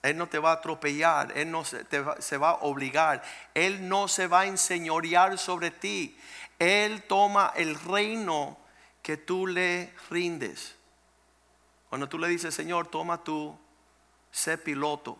Él 0.00 0.16
no 0.16 0.28
te 0.28 0.38
va 0.38 0.52
a 0.52 0.54
atropellar, 0.54 1.30
Él 1.36 1.50
no 1.50 1.62
se, 1.66 2.38
va 2.38 2.50
a 2.52 2.58
obligar, 2.62 3.22
Él 3.52 3.86
no 3.86 4.08
se 4.08 4.28
va 4.28 4.40
a 4.40 4.46
enseñorear 4.46 5.36
sobre 5.36 5.70
ti. 5.70 6.18
Él 6.58 7.02
toma 7.02 7.52
el 7.54 7.78
reino 7.78 8.56
que 9.02 9.18
tú 9.18 9.46
le 9.46 9.92
rindes. 10.08 10.74
Cuando 11.90 12.08
tú 12.08 12.18
le 12.18 12.28
dices, 12.28 12.54
Señor, 12.54 12.86
toma 12.86 13.22
tú, 13.22 13.58
sé 14.30 14.56
piloto. 14.56 15.18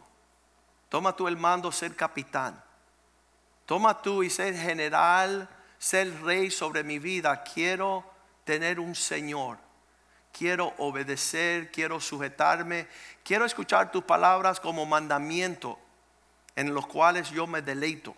Toma 0.89 1.15
tú 1.15 1.29
el 1.29 1.37
mando, 1.37 1.71
ser 1.71 1.95
capitán. 1.95 2.65
Toma 3.67 4.01
tú 4.01 4.23
y 4.23 4.31
ser 4.31 4.57
general, 4.57 5.49
ser 5.79 6.23
rey 6.23 6.51
sobre 6.51 6.83
mi 6.83 6.99
vida. 6.99 7.43
Quiero 7.43 8.05
tener 8.45 8.81
un 8.81 8.95
Señor 8.95 9.59
quiero 10.37 10.75
obedecer, 10.79 11.71
quiero 11.71 11.99
sujetarme, 11.99 12.87
quiero 13.25 13.47
escuchar 13.47 13.91
tus 13.91 14.05
palabras 14.05 14.61
como 14.61 14.85
mandamiento 14.85 15.79
en 16.55 16.75
los 16.75 16.87
cuales 16.87 17.31
yo 17.31 17.47
me 17.47 17.63
deleito. 17.63 18.15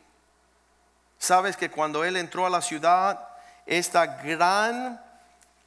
Sabes 1.19 1.57
que 1.57 1.71
cuando 1.71 2.05
él 2.05 2.17
entró 2.17 2.47
a 2.47 2.50
la 2.50 2.61
ciudad, 2.61 3.28
esta 3.67 4.07
gran 4.23 5.00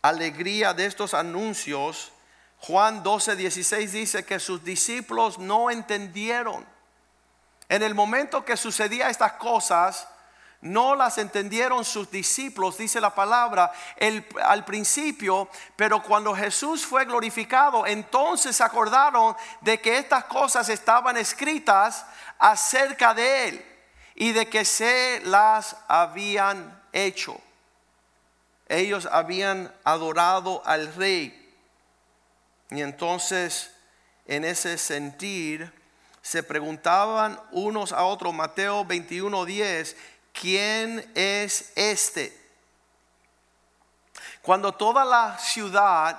alegría 0.01 0.73
de 0.73 0.85
estos 0.85 1.13
anuncios, 1.13 2.11
Juan 2.59 3.01
12, 3.01 3.35
16 3.37 3.91
dice 3.91 4.25
que 4.25 4.39
sus 4.39 4.63
discípulos 4.63 5.39
no 5.39 5.71
entendieron. 5.71 6.65
En 7.71 7.83
el 7.83 7.95
momento 7.95 8.43
que 8.43 8.57
sucedía 8.57 9.09
estas 9.09 9.31
cosas, 9.31 10.05
no 10.59 10.93
las 10.93 11.17
entendieron 11.17 11.85
sus 11.85 12.11
discípulos, 12.11 12.77
dice 12.77 12.99
la 12.99 13.15
palabra, 13.15 13.71
al 14.43 14.65
principio, 14.65 15.47
pero 15.77 16.03
cuando 16.03 16.35
Jesús 16.35 16.85
fue 16.85 17.05
glorificado, 17.05 17.87
entonces 17.87 18.57
se 18.57 18.63
acordaron 18.65 19.37
de 19.61 19.79
que 19.79 19.97
estas 19.97 20.25
cosas 20.25 20.67
estaban 20.67 21.15
escritas 21.15 22.05
acerca 22.37 23.13
de 23.13 23.47
él 23.47 23.65
y 24.15 24.33
de 24.33 24.49
que 24.49 24.65
se 24.65 25.21
las 25.23 25.77
habían 25.87 26.77
hecho. 26.91 27.39
Ellos 28.67 29.07
habían 29.09 29.73
adorado 29.85 30.61
al 30.65 30.93
rey. 30.95 31.55
Y 32.69 32.81
entonces, 32.81 33.71
en 34.27 34.43
ese 34.43 34.77
sentir, 34.77 35.80
se 36.21 36.43
preguntaban 36.43 37.39
unos 37.51 37.91
a 37.91 38.03
otros, 38.03 38.33
Mateo 38.33 38.85
21, 38.85 39.45
10, 39.45 39.97
¿quién 40.33 41.11
es 41.15 41.71
este? 41.75 42.37
Cuando 44.41 44.71
toda 44.71 45.03
la 45.05 45.37
ciudad, 45.39 46.17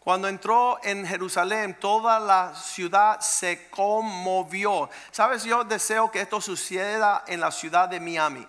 cuando 0.00 0.28
entró 0.28 0.78
en 0.82 1.06
Jerusalén, 1.06 1.78
toda 1.78 2.18
la 2.18 2.54
ciudad 2.54 3.20
se 3.20 3.68
conmovió. 3.70 4.88
Sabes, 5.10 5.44
yo 5.44 5.64
deseo 5.64 6.10
que 6.10 6.20
esto 6.20 6.40
suceda 6.40 7.24
en 7.26 7.40
la 7.40 7.50
ciudad 7.50 7.88
de 7.88 8.00
Miami. 8.00 8.46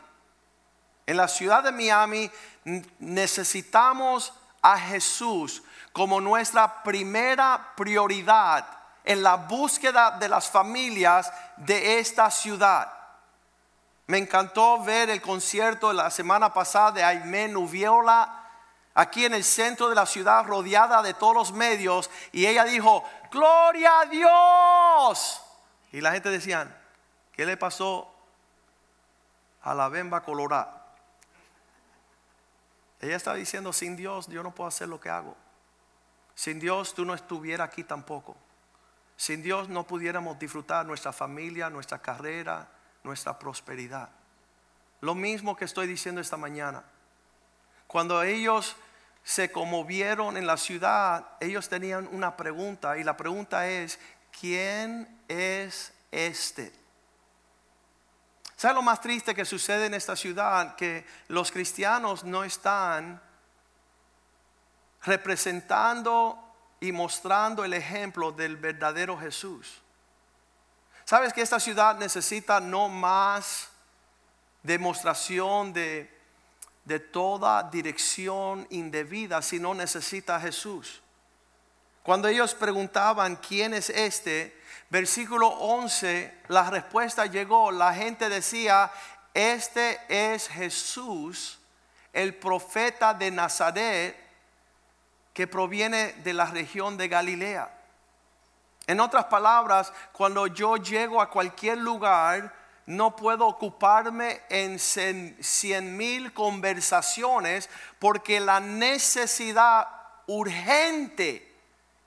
En 1.06 1.18
la 1.18 1.28
ciudad 1.28 1.64
de 1.64 1.72
Miami 1.72 2.30
necesitamos 3.00 4.34
a 4.62 4.78
Jesús 4.78 5.64
como 5.92 6.22
nuestra 6.22 6.84
primera 6.84 7.74
prioridad 7.76 8.79
en 9.04 9.24
la 9.24 9.36
búsqueda 9.36 10.12
de 10.12 10.30
las 10.30 10.50
familias 10.50 11.32
de 11.58 12.00
esta 12.00 12.30
ciudad. 12.30 12.92
Me 14.08 14.18
encantó 14.18 14.82
ver 14.82 15.10
el 15.10 15.22
concierto 15.22 15.94
la 15.94 16.10
semana 16.10 16.54
pasada 16.54 16.92
de 16.94 17.04
Aimé 17.04 17.48
Nubiola 17.48 18.40
aquí 18.96 19.26
en 19.26 19.34
el 19.34 19.44
centro 19.44 19.88
de 19.88 19.96
la 19.96 20.06
ciudad 20.06 20.44
rodeada 20.46 21.02
de 21.02 21.14
todos 21.14 21.36
los 21.36 21.52
medios 21.54 22.10
y 22.32 22.46
ella 22.46 22.66
dijo, 22.66 23.04
gloria 23.32 24.00
a 24.02 24.06
Dios. 24.06 25.42
Y 25.92 26.02
la 26.02 26.12
gente 26.12 26.30
decía, 26.30 26.76
¿qué 27.34 27.46
le 27.46 27.56
pasó 27.56 28.12
a 29.62 29.74
la 29.74 29.90
bemba 29.90 30.22
colorada? 30.22 30.88
Ella 33.00 33.16
estaba 33.16 33.38
diciendo, 33.38 33.72
sin 33.72 33.96
Dios 33.96 34.28
yo 34.28 34.44
no 34.44 34.52
puedo 34.52 34.68
hacer 34.68 34.90
lo 34.90 35.00
que 35.00 35.10
hago. 35.10 35.36
Sin 36.36 36.60
Dios 36.60 36.94
tú 36.94 37.06
no 37.06 37.14
estuvieras 37.14 37.68
aquí 37.68 37.84
tampoco. 37.84 38.36
Sin 39.20 39.44
Dios 39.44 39.68
no 39.68 39.86
pudiéramos 39.86 40.40
disfrutar 40.40 40.86
nuestra 40.86 41.12
familia, 41.12 41.70
nuestra 41.70 42.00
carrera, 42.00 42.70
nuestra 43.04 43.38
prosperidad. 43.38 44.08
Lo 45.02 45.14
mismo 45.14 45.58
que 45.58 45.66
estoy 45.66 45.88
diciendo 45.88 46.22
esta 46.22 46.38
mañana. 46.38 46.86
Cuando 47.86 48.24
ellos 48.24 48.78
se 49.22 49.52
conmovieron 49.52 50.38
en 50.38 50.48
la 50.48 50.56
ciudad, 50.56 51.32
ellos 51.42 51.68
tenían 51.68 52.08
una 52.14 52.38
pregunta 52.38 52.98
y 52.98 53.04
la 53.04 53.18
pregunta 53.18 53.68
es, 53.68 54.00
¿quién 54.40 55.22
es 55.28 55.92
este? 56.12 56.72
¿Sabe 58.56 58.76
lo 58.76 58.82
más 58.82 59.02
triste 59.02 59.36
que 59.36 59.44
sucede 59.44 59.88
en 59.88 59.96
esta 59.96 60.16
ciudad? 60.16 60.78
Que 60.78 61.06
los 61.28 61.52
cristianos 61.52 62.24
no 62.24 62.46
están 62.46 63.22
representando 65.04 66.49
y 66.80 66.92
mostrando 66.92 67.66
el 67.66 67.74
ejemplo 67.74 68.32
del 68.32 68.58
verdadero 68.58 69.18
Jesús. 69.18 69.82
¿Sabes 71.06 71.34
que 71.34 71.42
esta 71.42 71.60
ciudad 71.60 71.98
necesita 71.98 72.60
no 72.60 72.88
más 72.88 73.70
demostración 74.64 75.74
de, 75.74 76.16
de 76.86 77.00
toda 77.00 77.64
dirección 77.64 78.68
indebida, 78.70 79.42
sino 79.42 79.74
necesita 79.74 80.36
a 80.36 80.40
Jesús? 80.40 81.02
Cuando 82.04 82.28
ellos 82.28 82.56
preguntaban 82.56 83.36
quién 83.36 83.74
es 83.74 83.90
este, 83.90 84.60
versículo 84.90 85.48
11, 85.48 86.42
la 86.48 86.70
respuesta 86.70 87.26
llegó. 87.26 87.72
La 87.72 87.94
gente 87.94 88.30
decía, 88.30 88.92
este 89.34 90.00
es 90.08 90.48
Jesús, 90.48 91.60
el 92.14 92.36
profeta 92.36 93.14
de 93.14 93.32
Nazaret, 93.32 94.29
que 95.34 95.48
proviene 95.48 96.14
de 96.24 96.34
la 96.34 96.46
región 96.46 96.98
de 96.98 97.08
Galilea. 97.08 97.72
En 98.88 99.00
otras 99.00 99.26
palabras, 99.26 99.94
cuando 100.12 100.48
yo 100.48 100.78
llego 100.78 101.22
a 101.22 101.30
cualquier 101.30 101.78
lugar, 101.78 102.54
no 102.88 103.16
puedo 103.16 103.46
ocuparme 103.46 104.42
en 104.50 104.80
cien 104.80 105.96
mil 105.96 106.34
conversaciones 106.34 107.70
porque 108.00 108.40
la 108.40 108.60
necesidad 108.60 109.88
urgente 110.26 111.56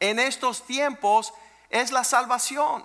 en 0.00 0.19
estos 0.19 0.67
tiempos 0.67 1.33
es 1.71 1.93
la 1.93 2.02
salvación. 2.02 2.85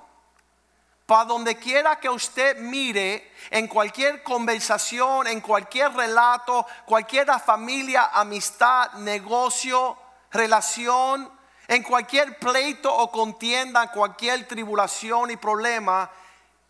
Para 1.08 1.26
donde 1.26 1.56
quiera 1.56 2.00
que 2.00 2.10
usted 2.10 2.58
mire, 2.60 3.32
en 3.50 3.68
cualquier 3.68 4.22
conversación, 4.22 5.26
en 5.26 5.42
cualquier 5.42 5.92
relato, 5.94 6.68
cualquier 6.86 7.28
familia, 7.40 8.12
amistad, 8.14 8.92
negocio, 8.94 9.98
relación, 10.32 11.32
en 11.68 11.84
cualquier 11.84 12.40
pleito 12.40 12.94
o 12.94 13.12
contienda, 13.12 13.92
cualquier 13.92 14.48
tribulación 14.48 15.32
y 15.32 15.38
problema, 15.38 16.10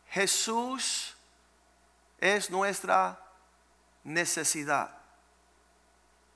Jesús 0.09 1.15
es 2.19 2.49
nuestra 2.49 3.19
necesidad. 4.03 4.89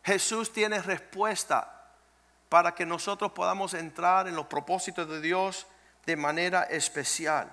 Jesús 0.03 0.51
tiene 0.51 0.81
respuesta 0.81 1.81
para 2.49 2.75
que 2.75 2.85
nosotros 2.85 3.31
podamos 3.31 3.73
entrar 3.73 4.27
en 4.27 4.35
los 4.35 4.47
propósitos 4.47 5.07
de 5.07 5.21
Dios 5.21 5.67
de 6.05 6.15
manera 6.15 6.63
especial. 6.63 7.49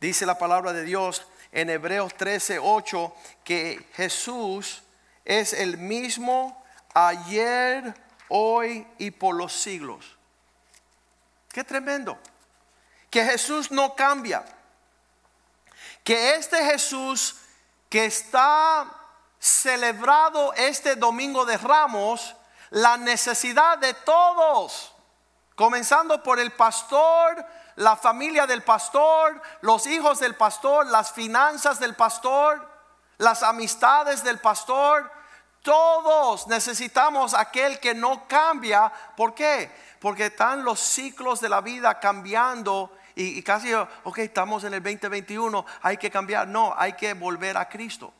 Dice 0.00 0.26
la 0.26 0.38
palabra 0.38 0.72
de 0.72 0.84
Dios 0.84 1.26
en 1.50 1.70
Hebreos 1.70 2.14
13, 2.14 2.58
8 2.60 3.14
que 3.44 3.88
Jesús 3.94 4.82
es 5.24 5.52
el 5.52 5.78
mismo 5.78 6.64
ayer, 6.94 7.94
hoy 8.28 8.86
y 8.98 9.10
por 9.10 9.34
los 9.34 9.52
siglos. 9.52 10.16
Qué 11.50 11.64
tremendo. 11.64 12.18
Que 13.10 13.24
Jesús 13.24 13.70
no 13.70 13.94
cambia. 13.94 14.44
Que 16.04 16.34
este 16.34 16.64
Jesús 16.64 17.36
que 17.88 18.06
está 18.06 18.86
celebrado 19.38 20.52
este 20.54 20.96
domingo 20.96 21.44
de 21.44 21.56
ramos 21.56 22.34
la 22.70 22.96
necesidad 22.96 23.78
de 23.78 23.94
todos, 23.94 24.92
comenzando 25.54 26.22
por 26.22 26.38
el 26.38 26.52
pastor, 26.52 27.44
la 27.76 27.96
familia 27.96 28.46
del 28.46 28.62
pastor, 28.62 29.40
los 29.62 29.86
hijos 29.86 30.18
del 30.20 30.34
pastor, 30.34 30.86
las 30.86 31.12
finanzas 31.12 31.78
del 31.78 31.94
pastor, 31.94 32.68
las 33.16 33.42
amistades 33.42 34.22
del 34.22 34.38
pastor. 34.38 35.10
Todos 35.62 36.46
necesitamos 36.46 37.34
aquel 37.34 37.78
que 37.80 37.94
no 37.94 38.26
cambia. 38.26 38.92
¿Por 39.16 39.34
qué? 39.34 39.70
Porque 40.00 40.26
están 40.26 40.64
los 40.64 40.80
ciclos 40.80 41.40
de 41.40 41.48
la 41.48 41.60
vida 41.60 41.98
cambiando 41.98 42.92
y, 43.20 43.42
casi, 43.42 43.74
ok, 43.74 44.18
estamos 44.18 44.62
en 44.62 44.74
el 44.74 44.82
2021, 44.82 45.66
hay 45.82 45.96
que 45.96 46.08
cambiar. 46.08 46.46
No, 46.46 46.72
hay 46.78 46.92
que 46.92 47.14
volver 47.14 47.56
a 47.56 47.68
Cristo. 47.68 48.12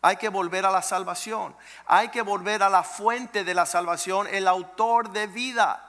Hay 0.00 0.16
que 0.16 0.28
volver 0.28 0.66
a 0.66 0.72
la 0.72 0.82
salvación. 0.82 1.54
Hay 1.86 2.08
que 2.08 2.22
volver 2.22 2.64
a 2.64 2.68
la 2.68 2.82
fuente 2.82 3.44
de 3.44 3.54
la 3.54 3.64
salvación, 3.64 4.26
el 4.26 4.48
autor 4.48 5.10
de 5.10 5.28
vida. 5.28 5.88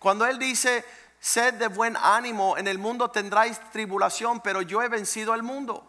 Cuando 0.00 0.26
Él 0.26 0.40
dice, 0.40 0.84
sed 1.20 1.54
de 1.54 1.68
buen 1.68 1.96
ánimo, 1.96 2.58
en 2.58 2.66
el 2.66 2.78
mundo 2.78 3.12
tendráis 3.12 3.60
tribulación, 3.70 4.40
pero 4.40 4.60
yo 4.60 4.82
he 4.82 4.88
vencido 4.88 5.32
el 5.34 5.44
mundo. 5.44 5.86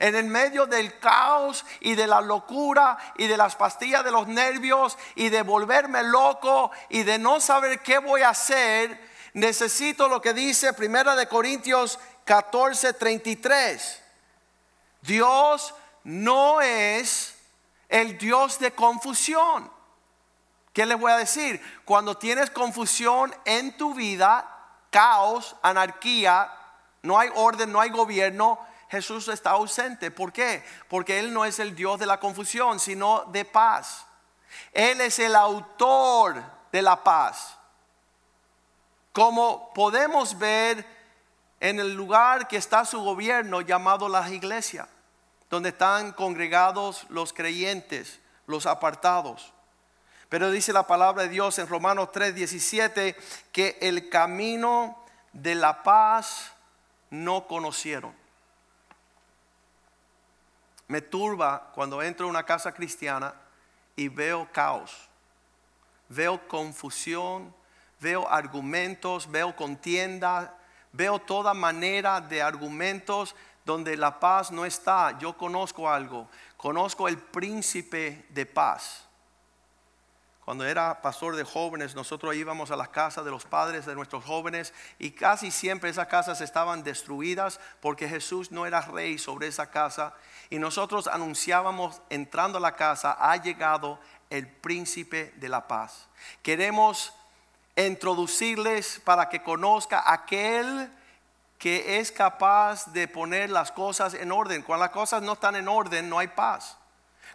En 0.00 0.16
el 0.16 0.24
medio 0.24 0.66
del 0.66 0.98
caos 0.98 1.64
y 1.78 1.94
de 1.94 2.08
la 2.08 2.20
locura 2.20 2.98
y 3.16 3.28
de 3.28 3.36
las 3.36 3.54
pastillas 3.54 4.02
de 4.02 4.10
los 4.10 4.26
nervios 4.26 4.98
y 5.14 5.28
de 5.28 5.42
volverme 5.42 6.02
loco 6.02 6.72
y 6.88 7.04
de 7.04 7.18
no 7.18 7.38
saber 7.38 7.80
qué 7.82 7.98
voy 7.98 8.22
a 8.22 8.30
hacer, 8.30 8.98
necesito 9.34 10.08
lo 10.08 10.20
que 10.20 10.32
dice 10.32 10.72
Primera 10.72 11.14
de 11.14 11.28
Corintios 11.28 12.00
14, 12.24 12.94
33. 12.94 14.02
Dios 15.02 15.74
no 16.04 16.60
es 16.60 17.36
el 17.88 18.18
Dios 18.18 18.58
de 18.58 18.72
confusión. 18.72 19.70
¿Qué 20.72 20.86
les 20.86 20.98
voy 20.98 21.12
a 21.12 21.16
decir? 21.18 21.60
Cuando 21.84 22.16
tienes 22.16 22.50
confusión 22.50 23.34
en 23.44 23.76
tu 23.76 23.92
vida, 23.92 24.48
caos, 24.90 25.56
anarquía, 25.62 26.50
no 27.02 27.18
hay 27.18 27.28
orden, 27.34 27.72
no 27.72 27.80
hay 27.80 27.90
gobierno, 27.90 28.60
Jesús 28.90 29.28
está 29.28 29.50
ausente. 29.50 30.10
¿Por 30.10 30.32
qué? 30.32 30.64
Porque 30.88 31.18
Él 31.18 31.32
no 31.32 31.44
es 31.44 31.58
el 31.58 31.74
Dios 31.74 31.98
de 32.00 32.06
la 32.06 32.18
confusión, 32.18 32.80
sino 32.80 33.24
de 33.26 33.44
paz. 33.44 34.04
Él 34.72 35.00
es 35.00 35.18
el 35.18 35.36
autor 35.36 36.42
de 36.72 36.82
la 36.82 37.02
paz. 37.02 37.56
Como 39.12 39.72
podemos 39.74 40.38
ver 40.38 40.84
en 41.60 41.78
el 41.78 41.94
lugar 41.94 42.48
que 42.48 42.56
está 42.56 42.84
su 42.84 43.00
gobierno 43.00 43.60
llamado 43.60 44.08
la 44.08 44.28
iglesia 44.30 44.88
donde 45.50 45.70
están 45.70 46.12
congregados 46.12 47.04
los 47.08 47.32
creyentes, 47.32 48.20
los 48.46 48.66
apartados. 48.66 49.52
Pero 50.28 50.50
dice 50.50 50.72
la 50.72 50.86
palabra 50.86 51.24
de 51.24 51.28
Dios 51.28 51.58
en 51.58 51.66
Romanos 51.66 52.10
3:17 52.12 53.16
que 53.50 53.76
el 53.80 54.08
camino 54.08 55.04
de 55.32 55.56
la 55.56 55.82
paz 55.82 56.52
no 57.10 57.48
conocieron. 57.48 58.19
Me 60.90 61.00
turba 61.00 61.70
cuando 61.72 62.02
entro 62.02 62.26
a 62.26 62.30
una 62.30 62.42
casa 62.42 62.74
cristiana 62.74 63.32
y 63.94 64.08
veo 64.08 64.48
caos, 64.50 65.08
veo 66.08 66.48
confusión, 66.48 67.54
veo 68.00 68.28
argumentos, 68.28 69.30
veo 69.30 69.54
contienda, 69.54 70.52
veo 70.90 71.20
toda 71.20 71.54
manera 71.54 72.20
de 72.20 72.42
argumentos 72.42 73.36
donde 73.64 73.96
la 73.96 74.18
paz 74.18 74.50
no 74.50 74.64
está, 74.66 75.16
yo 75.20 75.36
conozco 75.36 75.88
algo, 75.88 76.28
conozco 76.56 77.06
el 77.06 77.18
príncipe 77.18 78.26
de 78.30 78.46
paz. 78.46 79.06
Cuando 80.50 80.66
era 80.66 81.00
pastor 81.00 81.36
de 81.36 81.44
jóvenes, 81.44 81.94
nosotros 81.94 82.34
íbamos 82.34 82.72
a 82.72 82.76
las 82.76 82.88
casas 82.88 83.24
de 83.24 83.30
los 83.30 83.44
padres 83.44 83.86
de 83.86 83.94
nuestros 83.94 84.24
jóvenes 84.24 84.74
y 84.98 85.12
casi 85.12 85.52
siempre 85.52 85.90
esas 85.90 86.08
casas 86.08 86.40
estaban 86.40 86.82
destruidas 86.82 87.60
porque 87.78 88.08
Jesús 88.08 88.50
no 88.50 88.66
era 88.66 88.80
rey 88.80 89.16
sobre 89.16 89.46
esa 89.46 89.70
casa. 89.70 90.12
Y 90.50 90.58
nosotros 90.58 91.06
anunciábamos 91.06 92.02
entrando 92.10 92.58
a 92.58 92.60
la 92.60 92.74
casa, 92.74 93.16
ha 93.20 93.36
llegado 93.36 94.00
el 94.28 94.48
príncipe 94.48 95.32
de 95.36 95.48
la 95.48 95.68
paz. 95.68 96.08
Queremos 96.42 97.14
introducirles 97.76 99.00
para 99.04 99.28
que 99.28 99.44
conozca 99.44 100.02
aquel 100.04 100.90
que 101.58 102.00
es 102.00 102.10
capaz 102.10 102.92
de 102.92 103.06
poner 103.06 103.50
las 103.50 103.70
cosas 103.70 104.14
en 104.14 104.32
orden. 104.32 104.62
Cuando 104.62 104.86
las 104.86 104.92
cosas 104.92 105.22
no 105.22 105.34
están 105.34 105.54
en 105.54 105.68
orden, 105.68 106.08
no 106.08 106.18
hay 106.18 106.26
paz. 106.26 106.76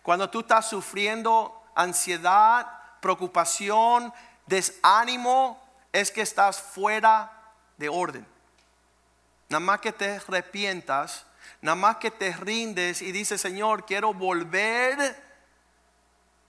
Cuando 0.04 0.30
tú 0.30 0.42
estás 0.42 0.68
sufriendo 0.68 1.64
ansiedad, 1.76 2.82
preocupación, 3.06 4.12
desánimo, 4.48 5.64
es 5.94 6.10
que 6.10 6.22
estás 6.22 6.60
fuera 6.60 7.32
de 7.78 7.88
orden. 7.88 8.26
Nada 9.48 9.60
más 9.60 9.80
que 9.80 9.92
te 9.92 10.16
arrepientas, 10.16 11.24
nada 11.62 11.76
más 11.76 11.98
que 11.98 12.10
te 12.10 12.32
rindes 12.32 13.04
y 13.04 13.12
dices, 13.12 13.40
Señor, 13.40 13.86
quiero 13.86 14.12
volver 14.12 15.24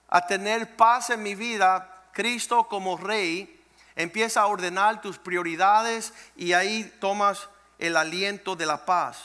a 0.09 0.25
tener 0.25 0.75
paz 0.75 1.11
en 1.11 1.21
mi 1.21 1.35
vida, 1.35 2.09
Cristo 2.11 2.67
como 2.67 2.97
rey 2.97 3.63
empieza 3.95 4.41
a 4.41 4.47
ordenar 4.47 4.99
tus 4.99 5.19
prioridades 5.19 6.11
y 6.35 6.53
ahí 6.53 6.91
tomas 6.99 7.49
el 7.77 7.97
aliento 7.97 8.55
de 8.55 8.65
la 8.65 8.83
paz. 8.83 9.19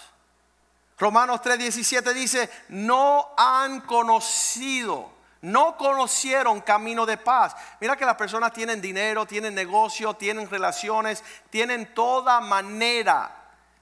Romanos 0.99 1.40
3:17 1.40 2.12
dice, 2.12 2.51
no 2.68 3.31
han 3.38 3.81
conocido, 3.81 5.11
no 5.43 5.77
conocieron 5.77 6.61
camino 6.61 7.05
de 7.05 7.19
paz. 7.19 7.55
Mira 7.81 7.97
que 7.97 8.07
las 8.07 8.17
personas 8.17 8.53
tienen 8.53 8.81
dinero, 8.81 9.27
tienen 9.27 9.55
negocio, 9.55 10.15
tienen 10.15 10.49
relaciones, 10.49 11.23
tienen 11.51 11.93
toda 11.95 12.41
manera 12.41 13.31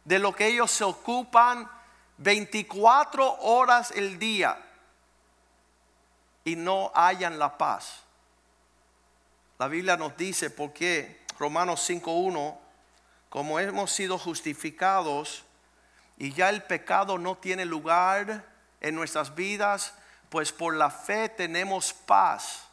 de 0.05 0.19
lo 0.19 0.35
que 0.35 0.47
ellos 0.47 0.71
se 0.71 0.85
ocupan 0.85 1.71
24 2.17 3.41
horas 3.41 3.93
el 3.93 4.19
día 4.19 4.59
y 6.45 6.57
no 6.57 6.91
hayan 6.95 7.39
la 7.39 7.57
paz. 7.57 8.03
La 9.59 9.69
Biblia 9.69 9.99
nos 9.99 10.17
dice 10.17 10.49
por 10.49 10.73
qué 10.73 11.21
Romanos 11.39 11.89
5.1, 11.89 12.57
como 13.29 13.61
hemos 13.61 13.93
sido 13.93 14.19
justificados 14.19 15.45
y 16.17 16.33
ya 16.33 16.49
el 16.49 16.63
pecado 16.63 17.19
no 17.19 17.37
tiene 17.37 17.67
lugar 17.67 18.47
en 18.81 18.95
nuestras 18.95 19.35
vidas, 19.35 19.95
pues 20.31 20.53
por 20.53 20.75
la 20.75 20.91
fe 20.91 21.29
tenemos 21.29 21.93
paz. 21.93 22.67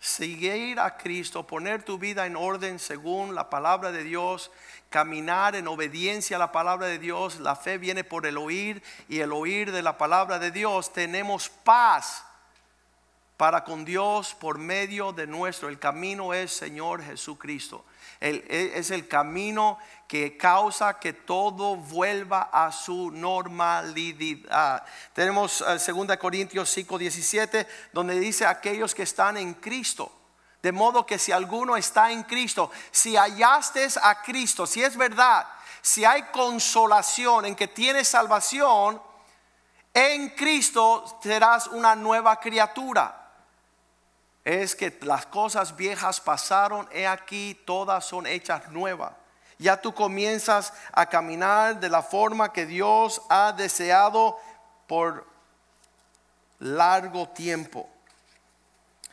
Seguir 0.00 0.80
a 0.80 0.96
Cristo, 0.96 1.46
poner 1.46 1.84
tu 1.84 1.96
vida 1.96 2.26
en 2.26 2.34
orden 2.34 2.80
según 2.80 3.36
la 3.36 3.48
palabra 3.48 3.92
de 3.92 4.02
Dios, 4.02 4.50
caminar 4.90 5.54
en 5.54 5.68
obediencia 5.68 6.36
a 6.36 6.40
la 6.40 6.50
palabra 6.50 6.88
de 6.88 6.98
Dios. 6.98 7.38
La 7.38 7.54
fe 7.54 7.78
viene 7.78 8.02
por 8.02 8.26
el 8.26 8.36
oír 8.36 8.82
y 9.08 9.20
el 9.20 9.30
oír 9.30 9.70
de 9.70 9.82
la 9.82 9.96
palabra 9.98 10.40
de 10.40 10.50
Dios. 10.50 10.92
Tenemos 10.92 11.48
paz 11.48 12.24
para 13.42 13.64
con 13.64 13.84
Dios 13.84 14.36
por 14.38 14.56
medio 14.56 15.12
de 15.12 15.26
nuestro. 15.26 15.68
El 15.68 15.80
camino 15.80 16.32
es 16.32 16.52
Señor 16.52 17.02
Jesucristo. 17.02 17.84
E, 18.20 18.70
es 18.76 18.92
el 18.92 19.08
camino 19.08 19.80
que 20.06 20.36
causa 20.36 21.00
que 21.00 21.12
todo 21.12 21.74
vuelva 21.74 22.50
a 22.52 22.70
su 22.70 23.10
normalidad. 23.10 24.84
Tenemos 25.12 25.58
2 25.58 25.88
eh, 25.88 26.18
Corintios 26.18 26.70
5, 26.70 26.96
17, 26.96 27.66
donde 27.92 28.20
dice 28.20 28.46
aquellos 28.46 28.94
que 28.94 29.02
están 29.02 29.36
en 29.36 29.54
Cristo. 29.54 30.12
De 30.62 30.70
modo 30.70 31.04
que 31.04 31.18
si 31.18 31.32
alguno 31.32 31.76
está 31.76 32.12
en 32.12 32.22
Cristo, 32.22 32.70
si 32.92 33.16
hallaste 33.16 33.88
a 34.04 34.22
Cristo, 34.22 34.68
si 34.68 34.84
es 34.84 34.96
verdad, 34.96 35.48
si 35.80 36.04
hay 36.04 36.22
consolación 36.30 37.46
en 37.46 37.56
que 37.56 37.66
tienes 37.66 38.06
salvación, 38.06 39.02
en 39.92 40.28
Cristo 40.28 41.18
serás 41.20 41.66
una 41.66 41.96
nueva 41.96 42.38
criatura 42.38 43.18
es 44.44 44.74
que 44.74 44.98
las 45.02 45.26
cosas 45.26 45.76
viejas 45.76 46.20
pasaron, 46.20 46.88
he 46.92 47.06
aquí, 47.06 47.60
todas 47.64 48.04
son 48.04 48.26
hechas 48.26 48.68
nuevas. 48.70 49.12
Ya 49.58 49.80
tú 49.80 49.94
comienzas 49.94 50.72
a 50.92 51.06
caminar 51.06 51.78
de 51.78 51.88
la 51.88 52.02
forma 52.02 52.52
que 52.52 52.66
Dios 52.66 53.22
ha 53.28 53.52
deseado 53.52 54.36
por 54.88 55.26
largo 56.58 57.28
tiempo. 57.28 57.88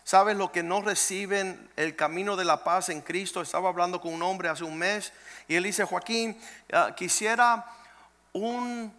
¿Sabes 0.04 0.36
lo 0.36 0.52
que 0.52 0.64
no 0.64 0.82
reciben 0.82 1.70
el 1.76 1.96
camino 1.96 2.36
de 2.36 2.46
la 2.46 2.64
paz 2.64 2.90
en 2.90 3.02
Cristo? 3.02 3.42
Estaba 3.44 3.70
hablando 3.70 4.02
con 4.02 4.12
un 4.12 4.24
hombre 4.24 4.50
hace 4.50 4.64
un 4.64 4.76
mes 4.76 5.14
y 5.48 5.56
él 5.56 5.64
dice, 5.64 5.84
Joaquín, 5.84 6.36
ah, 6.74 6.96
quisiera 6.96 7.64
un 8.34 8.92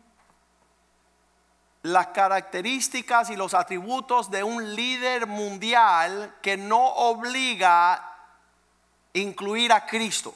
las 1.83 2.09
características 2.09 3.31
y 3.31 3.37
los 3.37 3.55
atributos 3.55 4.31
de 4.31 4.43
un 4.43 4.75
líder 4.75 5.27
mundial 5.27 6.37
que 6.43 6.57
no 6.57 6.85
obliga 6.85 7.95
a 7.95 8.27
incluir 9.15 9.73
a 9.73 9.87
Cristo. 9.87 10.35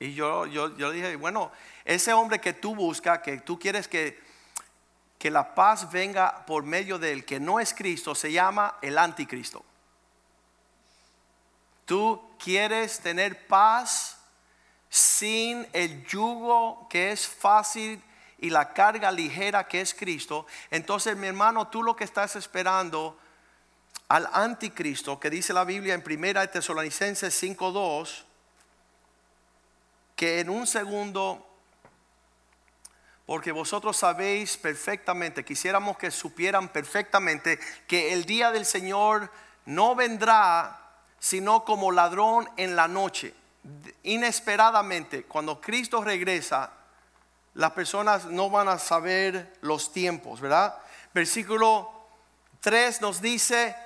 Y 0.00 0.14
yo, 0.14 0.46
yo, 0.46 0.76
yo 0.76 0.90
dije, 0.90 1.16
bueno, 1.16 1.52
ese 1.84 2.12
hombre 2.12 2.40
que 2.40 2.54
tú 2.54 2.74
buscas, 2.74 3.20
que 3.20 3.38
tú 3.38 3.58
quieres 3.58 3.86
que, 3.86 4.20
que 5.18 5.30
la 5.30 5.54
paz 5.54 5.90
venga 5.90 6.44
por 6.46 6.64
medio 6.64 6.98
del 6.98 7.24
que 7.24 7.38
no 7.38 7.60
es 7.60 7.74
Cristo, 7.74 8.14
se 8.14 8.32
llama 8.32 8.78
el 8.82 8.98
anticristo. 8.98 9.64
Tú 11.84 12.20
quieres 12.42 13.00
tener 13.00 13.46
paz 13.46 14.18
sin 14.88 15.68
el 15.72 16.04
yugo 16.06 16.86
que 16.88 17.12
es 17.12 17.26
fácil 17.26 18.02
y 18.42 18.50
la 18.50 18.74
carga 18.74 19.10
ligera 19.12 19.68
que 19.68 19.80
es 19.80 19.94
Cristo, 19.94 20.46
entonces 20.70 21.16
mi 21.16 21.28
hermano, 21.28 21.68
tú 21.68 21.82
lo 21.82 21.94
que 21.94 22.02
estás 22.02 22.34
esperando 22.34 23.16
al 24.08 24.28
anticristo, 24.32 25.18
que 25.18 25.30
dice 25.30 25.52
la 25.52 25.64
Biblia 25.64 25.94
en 25.94 26.02
primera 26.02 26.44
Tesalonicenses 26.50 27.32
5:2, 27.40 28.24
que 30.16 30.40
en 30.40 30.50
un 30.50 30.66
segundo 30.66 31.48
porque 33.26 33.52
vosotros 33.52 33.96
sabéis 33.96 34.56
perfectamente, 34.56 35.44
quisiéramos 35.44 35.96
que 35.96 36.10
supieran 36.10 36.68
perfectamente 36.68 37.60
que 37.86 38.12
el 38.12 38.26
día 38.26 38.50
del 38.50 38.66
Señor 38.66 39.30
no 39.66 39.94
vendrá 39.94 40.80
sino 41.20 41.64
como 41.64 41.92
ladrón 41.92 42.50
en 42.56 42.74
la 42.74 42.88
noche. 42.88 43.32
Inesperadamente, 44.02 45.22
cuando 45.22 45.60
Cristo 45.60 46.02
regresa, 46.02 46.81
las 47.54 47.72
personas 47.72 48.24
no 48.26 48.48
van 48.50 48.68
a 48.68 48.78
saber 48.78 49.58
los 49.60 49.92
tiempos, 49.92 50.40
¿verdad? 50.40 50.76
Versículo 51.12 51.90
3 52.60 53.00
nos 53.00 53.20
dice, 53.20 53.76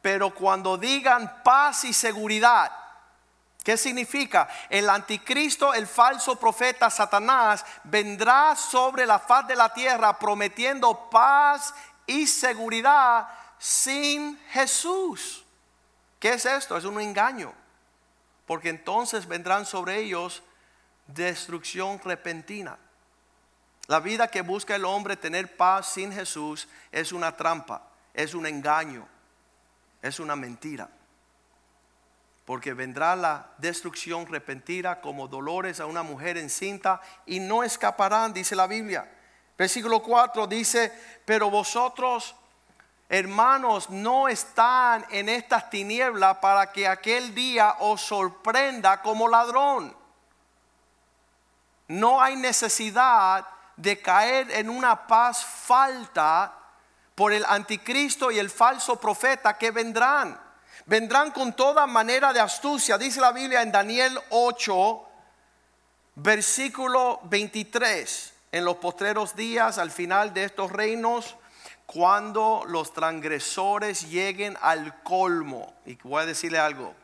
pero 0.00 0.34
cuando 0.34 0.76
digan 0.76 1.42
paz 1.42 1.84
y 1.84 1.92
seguridad, 1.92 2.70
¿qué 3.64 3.76
significa? 3.76 4.48
El 4.70 4.88
anticristo, 4.88 5.74
el 5.74 5.86
falso 5.86 6.38
profeta 6.38 6.88
Satanás, 6.90 7.64
vendrá 7.84 8.54
sobre 8.54 9.06
la 9.06 9.18
faz 9.18 9.48
de 9.48 9.56
la 9.56 9.72
tierra 9.72 10.18
prometiendo 10.18 11.10
paz 11.10 11.74
y 12.06 12.26
seguridad 12.26 13.28
sin 13.58 14.38
Jesús. 14.50 15.44
¿Qué 16.20 16.34
es 16.34 16.46
esto? 16.46 16.76
Es 16.76 16.84
un 16.84 17.00
engaño. 17.00 17.52
Porque 18.46 18.68
entonces 18.68 19.26
vendrán 19.26 19.66
sobre 19.66 19.98
ellos 19.98 20.42
destrucción 21.08 22.00
repentina. 22.04 22.78
La 23.88 24.00
vida 24.00 24.28
que 24.28 24.42
busca 24.42 24.74
el 24.74 24.84
hombre 24.84 25.16
tener 25.16 25.56
paz 25.56 25.92
sin 25.92 26.12
Jesús 26.12 26.68
es 26.90 27.12
una 27.12 27.36
trampa, 27.36 27.82
es 28.12 28.34
un 28.34 28.46
engaño, 28.46 29.06
es 30.02 30.18
una 30.18 30.34
mentira. 30.34 30.88
Porque 32.44 32.74
vendrá 32.74 33.14
la 33.14 33.50
destrucción 33.58 34.26
repentina 34.26 35.00
como 35.00 35.28
dolores 35.28 35.78
a 35.80 35.86
una 35.86 36.02
mujer 36.02 36.36
encinta 36.36 37.00
y 37.26 37.38
no 37.38 37.62
escaparán, 37.62 38.32
dice 38.32 38.56
la 38.56 38.66
Biblia. 38.66 39.08
Versículo 39.56 40.02
4 40.02 40.46
dice, 40.46 40.92
pero 41.24 41.48
vosotros, 41.48 42.34
hermanos, 43.08 43.88
no 43.88 44.28
están 44.28 45.06
en 45.10 45.28
estas 45.28 45.70
tinieblas 45.70 46.38
para 46.38 46.72
que 46.72 46.88
aquel 46.88 47.34
día 47.34 47.76
os 47.80 48.00
sorprenda 48.00 49.00
como 49.00 49.28
ladrón. 49.28 49.96
No 51.88 52.20
hay 52.20 52.36
necesidad 52.36 53.46
de 53.76 54.00
caer 54.00 54.50
en 54.50 54.70
una 54.70 55.06
paz 55.06 55.44
falta 55.44 56.52
por 57.14 57.32
el 57.32 57.44
anticristo 57.46 58.30
y 58.30 58.38
el 58.38 58.50
falso 58.50 58.96
profeta 58.96 59.56
que 59.56 59.70
vendrán. 59.70 60.40
Vendrán 60.84 61.30
con 61.30 61.54
toda 61.54 61.86
manera 61.86 62.32
de 62.32 62.40
astucia, 62.40 62.98
dice 62.98 63.20
la 63.20 63.32
Biblia 63.32 63.62
en 63.62 63.72
Daniel 63.72 64.18
8, 64.30 65.08
versículo 66.16 67.20
23. 67.24 68.34
En 68.52 68.64
los 68.64 68.76
postreros 68.76 69.34
días, 69.34 69.78
al 69.78 69.90
final 69.90 70.32
de 70.32 70.44
estos 70.44 70.70
reinos, 70.70 71.36
cuando 71.86 72.62
los 72.66 72.92
transgresores 72.92 74.08
lleguen 74.08 74.56
al 74.60 75.02
colmo. 75.02 75.74
Y 75.84 75.96
voy 76.02 76.22
a 76.22 76.26
decirle 76.26 76.58
algo. 76.58 76.94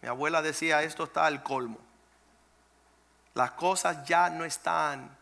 Mi 0.00 0.08
abuela 0.08 0.42
decía, 0.42 0.82
esto 0.82 1.04
está 1.04 1.26
al 1.26 1.42
colmo. 1.42 1.78
Las 3.34 3.52
cosas 3.52 4.04
ya 4.04 4.30
no 4.30 4.44
están 4.44 5.17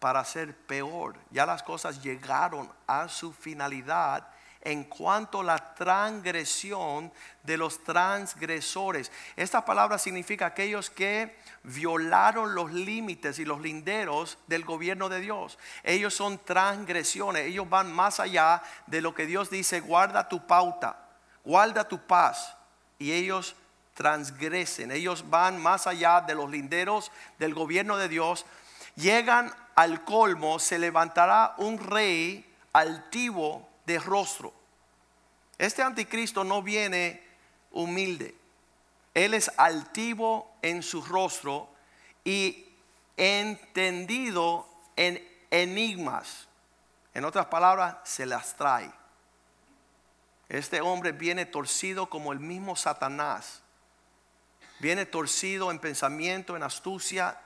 para 0.00 0.24
ser 0.24 0.56
peor. 0.56 1.16
Ya 1.30 1.46
las 1.46 1.62
cosas 1.62 2.02
llegaron 2.02 2.72
a 2.88 3.08
su 3.08 3.32
finalidad 3.32 4.26
en 4.62 4.84
cuanto 4.84 5.40
a 5.40 5.44
la 5.44 5.74
transgresión 5.74 7.12
de 7.42 7.56
los 7.56 7.82
transgresores. 7.82 9.10
Esta 9.36 9.64
palabra 9.64 9.98
significa 9.98 10.46
aquellos 10.46 10.90
que 10.90 11.38
violaron 11.62 12.54
los 12.54 12.72
límites 12.72 13.38
y 13.38 13.44
los 13.44 13.60
linderos 13.60 14.38
del 14.46 14.64
gobierno 14.64 15.08
de 15.08 15.20
Dios. 15.20 15.58
Ellos 15.82 16.14
son 16.14 16.38
transgresiones, 16.44 17.46
ellos 17.46 17.68
van 17.68 17.92
más 17.92 18.20
allá 18.20 18.62
de 18.86 19.00
lo 19.00 19.14
que 19.14 19.26
Dios 19.26 19.48
dice, 19.48 19.80
guarda 19.80 20.28
tu 20.28 20.46
pauta, 20.46 21.08
guarda 21.44 21.88
tu 21.88 21.98
paz. 22.06 22.56
Y 22.98 23.12
ellos 23.12 23.56
transgresen, 23.94 24.90
ellos 24.90 25.28
van 25.28 25.60
más 25.60 25.86
allá 25.86 26.20
de 26.20 26.34
los 26.34 26.50
linderos 26.50 27.10
del 27.38 27.54
gobierno 27.54 27.96
de 27.96 28.08
Dios, 28.08 28.44
llegan 28.96 29.54
al 29.74 30.04
colmo, 30.04 30.58
se 30.58 30.78
levantará 30.78 31.54
un 31.58 31.78
rey 31.78 32.46
altivo 32.72 33.68
de 33.86 33.98
rostro. 33.98 34.52
Este 35.58 35.82
anticristo 35.82 36.44
no 36.44 36.62
viene 36.62 37.22
humilde. 37.72 38.34
Él 39.14 39.34
es 39.34 39.50
altivo 39.56 40.54
en 40.62 40.82
su 40.82 41.02
rostro 41.02 41.68
y 42.24 42.66
entendido 43.16 44.66
en 44.96 45.26
enigmas. 45.50 46.48
En 47.12 47.24
otras 47.24 47.46
palabras, 47.46 47.96
se 48.04 48.24
las 48.24 48.56
trae. 48.56 48.90
Este 50.48 50.80
hombre 50.80 51.12
viene 51.12 51.46
torcido 51.46 52.08
como 52.08 52.32
el 52.32 52.40
mismo 52.40 52.76
Satanás. 52.76 53.62
Viene 54.78 55.06
torcido 55.06 55.70
en 55.70 55.78
pensamiento, 55.78 56.56
en 56.56 56.62
astucia, 56.62 57.38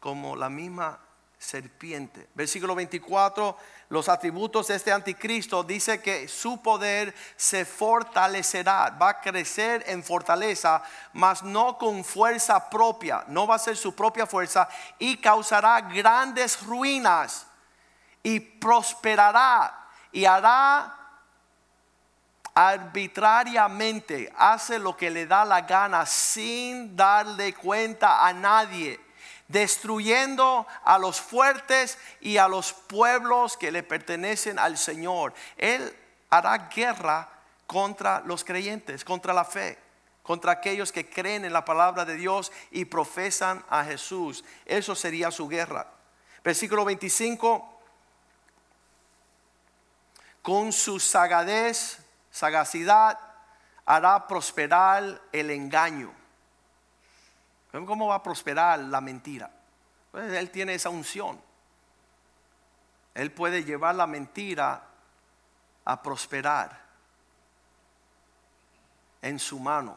como 0.00 0.34
la 0.34 0.48
misma 0.48 0.98
serpiente. 1.40 2.28
Versículo 2.34 2.74
24, 2.74 3.56
los 3.88 4.08
atributos 4.08 4.68
de 4.68 4.76
este 4.76 4.92
anticristo 4.92 5.62
dice 5.62 6.02
que 6.02 6.28
su 6.28 6.60
poder 6.62 7.14
se 7.36 7.64
fortalecerá, 7.64 8.90
va 8.90 9.08
a 9.08 9.20
crecer 9.20 9.82
en 9.86 10.04
fortaleza, 10.04 10.82
mas 11.14 11.42
no 11.42 11.78
con 11.78 12.04
fuerza 12.04 12.68
propia, 12.68 13.24
no 13.28 13.46
va 13.46 13.54
a 13.54 13.58
ser 13.58 13.76
su 13.76 13.94
propia 13.94 14.26
fuerza 14.26 14.68
y 14.98 15.16
causará 15.16 15.80
grandes 15.80 16.62
ruinas 16.62 17.46
y 18.22 18.38
prosperará 18.38 19.88
y 20.12 20.26
hará 20.26 20.96
arbitrariamente, 22.54 24.30
hace 24.36 24.78
lo 24.78 24.94
que 24.94 25.10
le 25.10 25.26
da 25.26 25.46
la 25.46 25.62
gana 25.62 26.04
sin 26.04 26.94
darle 26.94 27.54
cuenta 27.54 28.26
a 28.26 28.32
nadie 28.34 29.09
destruyendo 29.50 30.66
a 30.84 30.98
los 30.98 31.20
fuertes 31.20 31.98
y 32.20 32.36
a 32.36 32.46
los 32.46 32.72
pueblos 32.72 33.56
que 33.56 33.72
le 33.72 33.82
pertenecen 33.82 34.58
al 34.58 34.78
Señor. 34.78 35.34
Él 35.56 35.94
hará 36.30 36.68
guerra 36.74 37.28
contra 37.66 38.20
los 38.20 38.44
creyentes, 38.44 39.04
contra 39.04 39.34
la 39.34 39.44
fe, 39.44 39.76
contra 40.22 40.52
aquellos 40.52 40.92
que 40.92 41.08
creen 41.08 41.44
en 41.44 41.52
la 41.52 41.64
palabra 41.64 42.04
de 42.04 42.14
Dios 42.14 42.52
y 42.70 42.84
profesan 42.84 43.64
a 43.68 43.84
Jesús. 43.84 44.44
Eso 44.64 44.94
sería 44.94 45.30
su 45.30 45.48
guerra. 45.48 45.86
Versículo 46.44 46.84
25. 46.84 47.80
Con 50.42 50.72
su 50.72 51.00
sagadez, 51.00 51.98
sagacidad, 52.30 53.18
hará 53.84 54.28
prosperar 54.28 55.20
el 55.32 55.50
engaño 55.50 56.19
¿Cómo 57.72 58.08
va 58.08 58.16
a 58.16 58.22
prosperar 58.22 58.80
la 58.80 59.00
mentira? 59.00 59.50
Pues 60.10 60.32
él 60.32 60.50
tiene 60.50 60.74
esa 60.74 60.90
unción. 60.90 61.40
Él 63.14 63.30
puede 63.32 63.64
llevar 63.64 63.94
la 63.94 64.06
mentira 64.06 64.82
a 65.84 66.02
prosperar 66.02 66.80
en 69.22 69.38
su 69.38 69.58
mano. 69.58 69.96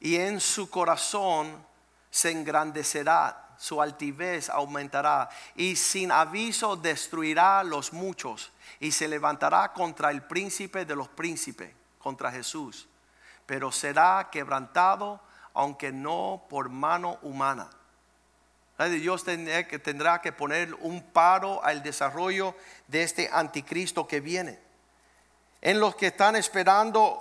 Y 0.00 0.16
en 0.16 0.40
su 0.40 0.68
corazón 0.68 1.64
se 2.10 2.30
engrandecerá, 2.30 3.54
su 3.56 3.80
altivez 3.80 4.50
aumentará. 4.50 5.28
Y 5.56 5.76
sin 5.76 6.12
aviso 6.12 6.76
destruirá 6.76 7.62
los 7.64 7.92
muchos. 7.92 8.52
Y 8.80 8.92
se 8.92 9.08
levantará 9.08 9.72
contra 9.72 10.10
el 10.10 10.22
príncipe 10.22 10.84
de 10.84 10.96
los 10.96 11.08
príncipes, 11.08 11.72
contra 11.98 12.30
Jesús. 12.30 12.88
Pero 13.46 13.72
será 13.72 14.28
quebrantado 14.30 15.20
aunque 15.54 15.92
no 15.92 16.44
por 16.48 16.68
mano 16.68 17.18
humana. 17.22 17.70
Dios 18.88 19.24
tendrá 19.24 20.20
que, 20.20 20.32
poner 20.32 20.74
un 20.74 21.02
paro 21.02 21.62
al 21.64 21.82
desarrollo 21.82 22.54
de 22.88 23.02
este 23.02 23.28
anticristo 23.32 24.06
que 24.08 24.20
viene. 24.20 24.58
En 25.60 25.78
los 25.78 25.94
que 25.94 26.08
están 26.08 26.36
esperando 26.36 27.20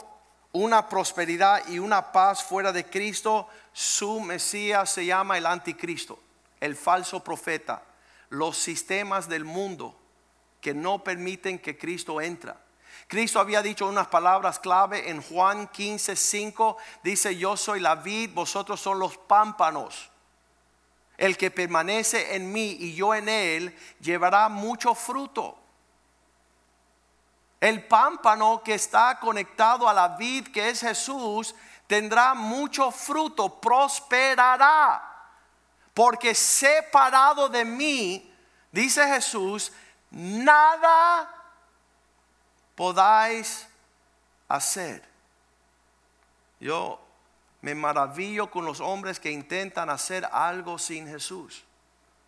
una 0.54 0.90
prosperidad 0.90 1.68
y 1.68 1.80
una 1.80 2.12
paz 2.12 2.44
fuera 2.44 2.72
de 2.72 2.86
Cristo, 2.86 3.48
su 3.74 4.20
Mesías 4.22 4.90
se 4.90 5.06
llama 5.06 5.38
el 5.38 5.46
anticristo, 5.46 6.20
el 6.60 6.76
falso 6.76 7.24
profeta, 7.24 7.84
los 8.30 8.58
sistemas 8.58 9.30
del 9.30 9.46
mundo 9.46 9.96
que 10.60 10.74
no 10.74 11.04
permiten 11.04 11.60
que 11.60 11.78
Cristo 11.78 12.22
entra. 12.22 12.58
Cristo 13.12 13.42
había 13.42 13.62
dicho 13.62 13.88
unas 13.88 14.08
palabras 14.08 14.58
clave 14.58 15.10
en 15.10 15.22
Juan 15.22 15.68
15, 15.68 16.16
5. 16.16 16.78
Dice, 17.04 17.36
yo 17.36 17.58
soy 17.58 17.82
la 17.82 17.96
vid, 17.96 18.34
vosotros 18.34 18.80
son 18.80 19.00
los 19.00 19.18
pámpanos. 19.18 20.10
El 21.18 21.36
que 21.36 21.52
permanece 21.52 22.38
en 22.38 22.54
mí 22.54 22.78
y 22.80 22.96
yo 22.96 23.14
en 23.14 23.28
él 23.28 23.78
llevará 24.00 24.48
mucho 24.48 24.96
fruto. 24.96 25.60
El 27.60 27.86
pámpano 27.86 28.62
que 28.64 28.76
está 28.76 29.20
conectado 29.20 29.90
a 29.90 29.94
la 29.94 30.16
vid 30.16 30.48
que 30.48 30.70
es 30.70 30.80
Jesús 30.80 31.54
tendrá 31.88 32.34
mucho 32.34 32.92
fruto, 32.92 33.60
prosperará. 33.60 35.04
Porque 35.94 36.34
separado 36.34 37.50
de 37.50 37.66
mí, 37.66 38.34
dice 38.72 39.06
Jesús, 39.06 39.74
nada 40.12 41.41
podáis 42.82 43.68
hacer. 44.48 45.04
Yo 46.60 47.00
me 47.62 47.76
maravillo 47.76 48.50
con 48.50 48.66
los 48.66 48.82
hombres 48.82 49.20
que 49.20 49.30
intentan 49.30 49.92
hacer 49.92 50.28
algo 50.32 50.80
sin 50.80 51.08
Jesús. 51.08 51.64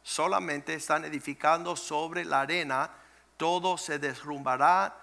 Solamente 0.03 0.75
están 0.75 1.05
edificando 1.05 1.75
sobre 1.75 2.23
la 2.23 2.41
arena, 2.41 2.87
todo 3.35 3.79
se 3.79 3.97
derrumbará, 3.97 4.95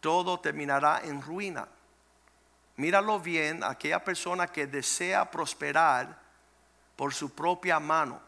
todo 0.00 0.40
terminará 0.40 1.02
en 1.04 1.22
ruina. 1.22 1.68
Míralo 2.74 3.20
bien, 3.20 3.62
aquella 3.62 4.02
persona 4.02 4.48
que 4.48 4.66
desea 4.66 5.30
prosperar 5.30 6.18
por 6.96 7.14
su 7.14 7.30
propia 7.30 7.78
mano, 7.78 8.20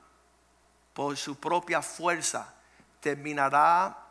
por 0.94 1.16
su 1.16 1.34
propia 1.34 1.82
fuerza, 1.82 2.54
terminará 3.00 4.09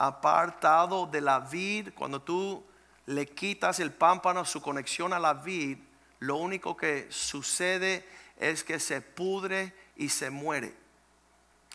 apartado 0.00 1.06
de 1.06 1.20
la 1.20 1.40
vid, 1.40 1.90
cuando 1.94 2.22
tú 2.22 2.64
le 3.04 3.26
quitas 3.26 3.80
el 3.80 3.92
pámpano, 3.92 4.46
su 4.46 4.62
conexión 4.62 5.12
a 5.12 5.18
la 5.18 5.34
vid, 5.34 5.76
lo 6.20 6.36
único 6.36 6.74
que 6.74 7.06
sucede 7.10 8.08
es 8.38 8.64
que 8.64 8.80
se 8.80 9.02
pudre 9.02 9.74
y 9.96 10.08
se 10.08 10.30
muere. 10.30 10.74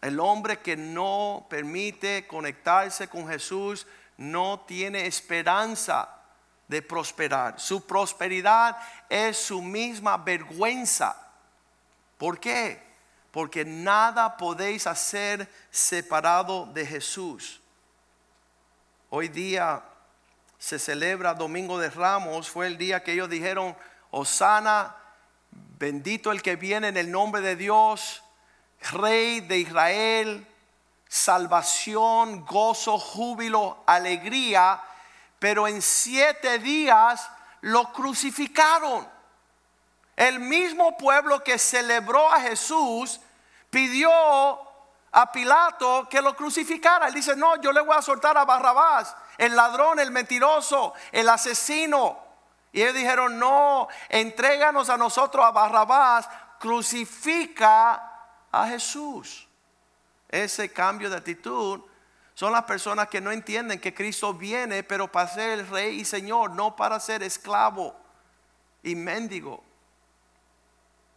El 0.01 0.19
hombre 0.19 0.59
que 0.59 0.75
no 0.75 1.45
permite 1.49 2.25
conectarse 2.25 3.07
con 3.07 3.27
Jesús 3.27 3.85
no 4.17 4.65
tiene 4.67 5.05
esperanza 5.05 6.09
de 6.67 6.81
prosperar. 6.81 7.59
Su 7.59 7.85
prosperidad 7.85 8.75
es 9.07 9.38
su 9.38 9.61
misma 9.61 10.17
vergüenza. 10.17 11.15
¿Por 12.17 12.39
qué? 12.39 12.81
Porque 13.31 13.63
nada 13.65 14.35
podéis 14.35 14.88
hacer 14.88 15.47
separado 15.69 16.65
de 16.67 16.88
Jesús. 16.88 17.61
Hoy 19.17 19.30
día 19.30 19.82
se 20.60 20.78
celebra 20.78 21.34
Domingo 21.34 21.80
de 21.80 21.89
Ramos, 21.89 22.49
fue 22.49 22.67
el 22.67 22.78
día 22.78 23.01
que 23.01 23.13
ellos 23.13 23.30
dijeron, 23.30 23.73
Osana, 24.12 24.93
bendito 25.80 26.34
el 26.34 26.41
que 26.41 26.58
viene 26.58 26.89
en 26.89 26.97
el 26.97 27.10
nombre 27.10 27.41
de 27.41 27.56
Dios, 27.56 28.21
Rey 28.91 29.39
de 29.39 29.60
Israel, 29.60 30.45
salvación, 31.08 32.43
gozo, 32.45 32.99
júbilo, 32.99 33.82
alegría, 33.86 34.82
pero 35.39 35.65
en 35.65 35.82
siete 35.82 36.60
días 36.60 37.25
lo 37.62 37.93
crucificaron. 37.93 39.08
El 40.17 40.41
mismo 40.41 40.97
pueblo 40.97 41.41
que 41.41 41.58
celebró 41.58 42.30
a 42.34 42.41
Jesús 42.41 43.21
pidió 43.69 44.12
a 45.15 45.32
Pilato 45.32 46.08
que 46.10 46.21
lo 46.21 46.36
crucificara. 46.36 47.08
Él 47.08 47.13
dice, 47.13 47.38
no, 47.38 47.56
yo 47.62 47.71
le 47.71 47.80
voy 47.80 47.95
a 47.95 48.01
soltar 48.01 48.38
a 48.38 48.43
Barrabás, 48.43 49.15
el 49.38 49.56
ladrón, 49.56 49.97
el 49.99 50.12
mentiroso, 50.12 50.93
el 51.12 51.30
asesino. 51.30 52.19
Y 52.73 52.82
ellos 52.82 52.95
dijeron, 52.95 53.39
no, 53.39 53.88
entréganos 54.10 54.89
a 54.89 54.97
nosotros 54.97 55.45
a 55.45 55.51
Barrabás, 55.51 56.28
crucifica 56.60 58.12
a 58.51 58.67
Jesús. 58.67 59.47
Ese 60.28 60.73
cambio 60.73 61.10
de 61.10 61.15
actitud 61.15 61.80
son 62.34 62.51
las 62.51 62.65
personas 62.65 63.08
que 63.08 63.21
no 63.21 63.32
entienden 63.32 63.80
que 63.80 63.93
Cristo 63.93 64.34
viene, 64.34 64.84
pero 64.84 65.10
para 65.10 65.30
ser 65.30 65.51
el 65.51 65.67
rey 65.69 66.01
y 66.01 66.04
señor, 66.04 66.51
no 66.51 66.75
para 66.75 66.99
ser 66.99 67.23
esclavo 67.23 67.95
y 68.84 68.95
mendigo. 68.95 69.63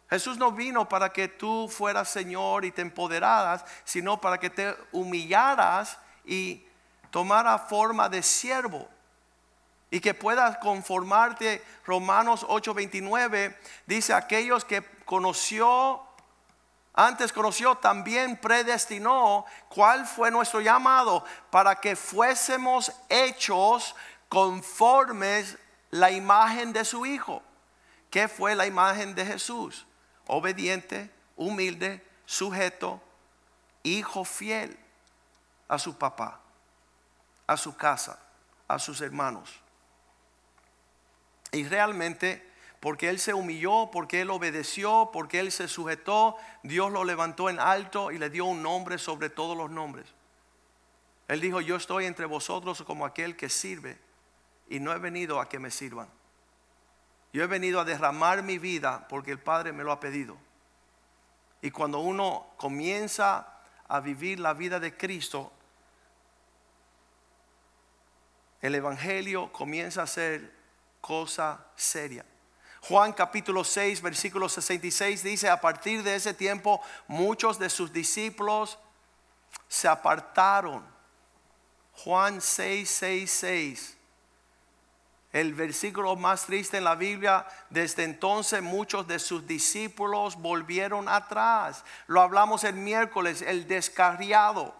Jesús 0.09 0.37
no 0.37 0.51
vino 0.51 0.89
para 0.89 1.09
que 1.09 1.27
tú 1.27 1.69
fueras 1.69 2.09
Señor 2.09 2.65
y 2.65 2.71
te 2.71 2.81
empoderaras, 2.81 3.63
sino 3.83 4.19
para 4.19 4.39
que 4.39 4.49
te 4.49 4.75
humillaras 4.91 5.99
y 6.25 6.65
tomara 7.11 7.59
forma 7.59 8.09
de 8.09 8.23
siervo. 8.23 8.87
Y 9.91 9.99
que 9.99 10.13
puedas 10.13 10.57
conformarte. 10.57 11.63
Romanos 11.85 12.45
8:29 12.47 13.55
dice, 13.85 14.13
aquellos 14.13 14.65
que 14.65 14.83
conoció, 15.05 16.01
antes 16.93 17.31
conoció, 17.31 17.75
también 17.75 18.37
predestinó 18.37 19.45
cuál 19.69 20.07
fue 20.07 20.31
nuestro 20.31 20.59
llamado 20.59 21.23
para 21.51 21.75
que 21.75 21.95
fuésemos 21.95 22.91
hechos 23.09 23.95
conformes 24.27 25.57
la 25.91 26.09
imagen 26.09 26.73
de 26.73 26.83
su 26.83 27.05
Hijo. 27.05 27.43
¿Qué 28.09 28.27
fue 28.27 28.55
la 28.55 28.65
imagen 28.65 29.13
de 29.13 29.25
Jesús? 29.25 29.85
Obediente, 30.31 31.09
humilde, 31.35 32.05
sujeto, 32.27 33.01
hijo 33.81 34.23
fiel 34.23 34.77
a 35.67 35.79
su 35.79 35.97
papá, 35.97 36.39
a 37.47 37.57
su 37.57 37.75
casa, 37.75 38.19
a 38.67 38.77
sus 38.77 39.01
hermanos. 39.01 39.59
Y 41.51 41.63
realmente, 41.63 42.47
porque 42.79 43.09
Él 43.09 43.19
se 43.19 43.33
humilló, 43.33 43.89
porque 43.91 44.21
Él 44.21 44.29
obedeció, 44.29 45.09
porque 45.11 45.39
Él 45.39 45.51
se 45.51 45.67
sujetó, 45.67 46.37
Dios 46.61 46.91
lo 46.91 47.03
levantó 47.03 47.49
en 47.49 47.59
alto 47.59 48.11
y 48.11 48.19
le 48.19 48.29
dio 48.29 48.45
un 48.45 48.61
nombre 48.61 48.99
sobre 48.99 49.31
todos 49.31 49.57
los 49.57 49.71
nombres. 49.71 50.05
Él 51.27 51.41
dijo, 51.41 51.59
yo 51.59 51.75
estoy 51.75 52.05
entre 52.05 52.27
vosotros 52.27 52.83
como 52.83 53.03
aquel 53.03 53.35
que 53.35 53.49
sirve 53.49 53.97
y 54.69 54.79
no 54.79 54.93
he 54.93 54.99
venido 54.99 55.41
a 55.41 55.49
que 55.49 55.57
me 55.57 55.71
sirvan. 55.71 56.07
Yo 57.31 57.43
he 57.43 57.47
venido 57.47 57.79
a 57.79 57.85
derramar 57.85 58.41
mi 58.41 58.57
vida 58.57 59.07
porque 59.07 59.31
el 59.31 59.39
Padre 59.39 59.71
me 59.71 59.83
lo 59.83 59.91
ha 59.91 59.99
pedido. 59.99 60.37
Y 61.61 61.71
cuando 61.71 61.99
uno 61.99 62.47
comienza 62.57 63.47
a 63.87 63.99
vivir 63.99 64.39
la 64.39 64.53
vida 64.53 64.79
de 64.79 64.95
Cristo, 64.95 65.51
el 68.61 68.75
Evangelio 68.75 69.51
comienza 69.51 70.03
a 70.03 70.07
ser 70.07 70.53
cosa 71.01 71.65
seria. 71.75 72.25
Juan 72.81 73.13
capítulo 73.13 73.63
6, 73.63 74.01
versículo 74.01 74.49
66 74.49 75.21
dice, 75.21 75.49
a 75.49 75.59
partir 75.59 76.01
de 76.01 76.15
ese 76.15 76.33
tiempo 76.33 76.81
muchos 77.07 77.59
de 77.59 77.69
sus 77.69 77.91
discípulos 77.91 78.79
se 79.67 79.87
apartaron. 79.87 80.83
Juan 81.93 82.41
6, 82.41 82.89
6, 82.89 83.31
6 83.31 83.98
el 85.31 85.53
versículo 85.53 86.15
más 86.15 86.45
triste 86.45 86.77
en 86.77 86.83
la 86.83 86.95
Biblia, 86.95 87.45
desde 87.69 88.03
entonces 88.03 88.61
muchos 88.61 89.07
de 89.07 89.19
sus 89.19 89.45
discípulos 89.45 90.35
volvieron 90.35 91.07
atrás. 91.07 91.83
Lo 92.07 92.21
hablamos 92.21 92.63
el 92.63 92.75
miércoles, 92.75 93.43
el 93.43 93.67
descarriado. 93.67 94.73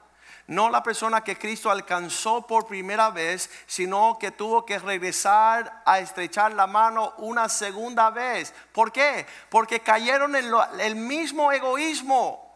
No 0.47 0.71
la 0.71 0.81
persona 0.81 1.21
que 1.23 1.37
Cristo 1.37 1.69
alcanzó 1.69 2.47
por 2.47 2.65
primera 2.65 3.11
vez, 3.11 3.51
sino 3.67 4.17
que 4.19 4.31
tuvo 4.31 4.65
que 4.65 4.79
regresar 4.79 5.83
a 5.85 5.99
estrechar 5.99 6.53
la 6.53 6.65
mano 6.65 7.13
una 7.17 7.47
segunda 7.47 8.09
vez. 8.09 8.51
¿Por 8.71 8.91
qué? 8.91 9.27
Porque 9.51 9.81
cayeron 9.81 10.35
en 10.35 10.51
el 10.79 10.95
mismo 10.95 11.51
egoísmo 11.51 12.48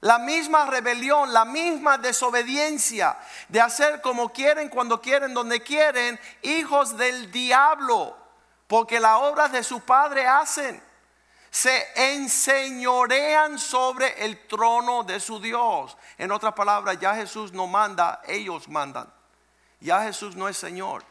la 0.00 0.18
misma 0.18 0.66
rebelión, 0.66 1.32
la 1.32 1.44
misma 1.44 1.98
desobediencia 1.98 3.18
de 3.48 3.60
hacer 3.60 4.00
como 4.00 4.32
quieren, 4.32 4.68
cuando 4.68 5.00
quieren, 5.00 5.34
donde 5.34 5.62
quieren, 5.62 6.18
hijos 6.42 6.96
del 6.96 7.30
diablo, 7.30 8.16
porque 8.66 8.98
la 8.98 9.18
obra 9.18 9.48
de 9.48 9.62
su 9.62 9.80
padre 9.80 10.26
hacen. 10.26 10.82
Se 11.50 12.14
enseñorean 12.14 13.58
sobre 13.58 14.24
el 14.24 14.46
trono 14.46 15.02
de 15.02 15.18
su 15.18 15.40
Dios. 15.40 15.96
En 16.16 16.30
otras 16.30 16.54
palabras, 16.54 16.98
ya 17.00 17.14
Jesús 17.14 17.52
no 17.52 17.66
manda, 17.66 18.22
ellos 18.26 18.68
mandan. 18.68 19.12
Ya 19.80 20.02
Jesús 20.04 20.36
no 20.36 20.48
es 20.48 20.56
Señor. 20.56 21.04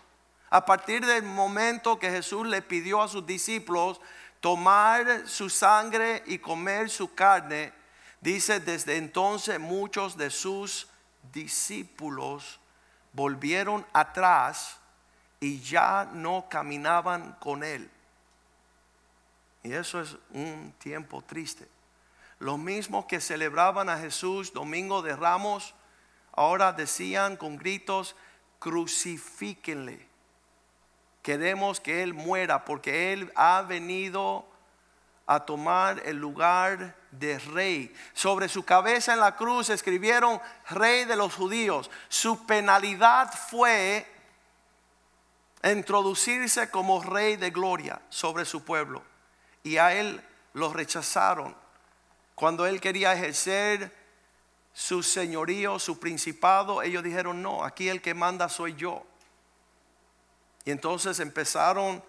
A 0.50 0.66
partir 0.66 1.06
del 1.06 1.24
momento 1.24 2.00
que 2.00 2.10
Jesús 2.10 2.48
le 2.48 2.62
pidió 2.62 3.02
a 3.02 3.10
sus 3.10 3.26
discípulos 3.26 4.00
tomar 4.40 5.28
su 5.28 5.50
sangre 5.50 6.24
y 6.26 6.40
comer 6.40 6.90
su 6.90 7.14
carne, 7.14 7.74
Dice, 8.22 8.60
desde 8.60 8.98
entonces 8.98 9.60
muchos 9.60 10.18
de 10.18 10.30
sus 10.30 10.88
discípulos 11.32 12.60
volvieron 13.14 13.86
atrás 13.94 14.78
y 15.40 15.60
ya 15.62 16.10
no 16.14 16.48
caminaban 16.50 17.34
con 17.40 17.64
él. 17.64 17.90
Y 19.64 19.74
eso 19.74 20.02
es 20.02 20.18
un 20.32 20.74
tiempo 20.80 21.22
triste. 21.22 21.68
Los 22.40 22.58
mismos 22.58 23.06
que 23.06 23.20
celebraban 23.20 23.90
a 23.90 23.98
Jesús 23.98 24.54
domingo 24.54 25.02
de 25.02 25.16
ramos, 25.16 25.74
ahora 26.32 26.72
decían 26.72 27.36
con 27.36 27.58
gritos, 27.58 28.16
crucifíquenle. 28.60 30.08
Queremos 31.22 31.80
que 31.82 32.04
Él 32.04 32.14
muera 32.14 32.64
porque 32.64 33.12
Él 33.14 33.32
ha 33.36 33.62
venido 33.62 34.46
a 35.32 35.46
tomar 35.46 36.02
el 36.06 36.18
lugar 36.18 36.96
de 37.12 37.38
rey. 37.38 37.96
Sobre 38.14 38.50
su 38.50 38.66
cabeza 38.66 39.14
en 39.14 39.20
la 39.20 39.36
cruz 39.36 39.70
escribieron 39.70 40.42
rey 40.72 41.06
de 41.06 41.16
los 41.16 41.36
judíos. 41.36 41.92
Su 42.08 42.48
penalidad 42.48 43.32
fue 43.32 44.08
introducirse 45.64 46.72
como 46.72 47.04
rey 47.04 47.36
de 47.36 47.52
gloria 47.52 48.02
sobre 48.10 48.44
su 48.44 48.64
pueblo. 48.64 49.04
Y 49.62 49.78
a 49.78 49.94
él 49.94 50.20
lo 50.54 50.74
rechazaron. 50.74 51.56
Cuando 52.34 52.66
él 52.66 52.82
quería 52.82 53.14
ejercer 53.14 53.96
su 54.74 55.04
señorío, 55.04 55.78
su 55.78 56.00
principado, 56.00 56.82
ellos 56.82 57.04
dijeron, 57.04 57.44
no, 57.44 57.64
aquí 57.64 57.88
el 57.88 58.02
que 58.02 58.16
manda 58.16 58.50
soy 58.50 58.74
yo. 58.74 59.06
Y 60.66 60.72
entonces 60.72 61.20
empezaron 61.20 62.04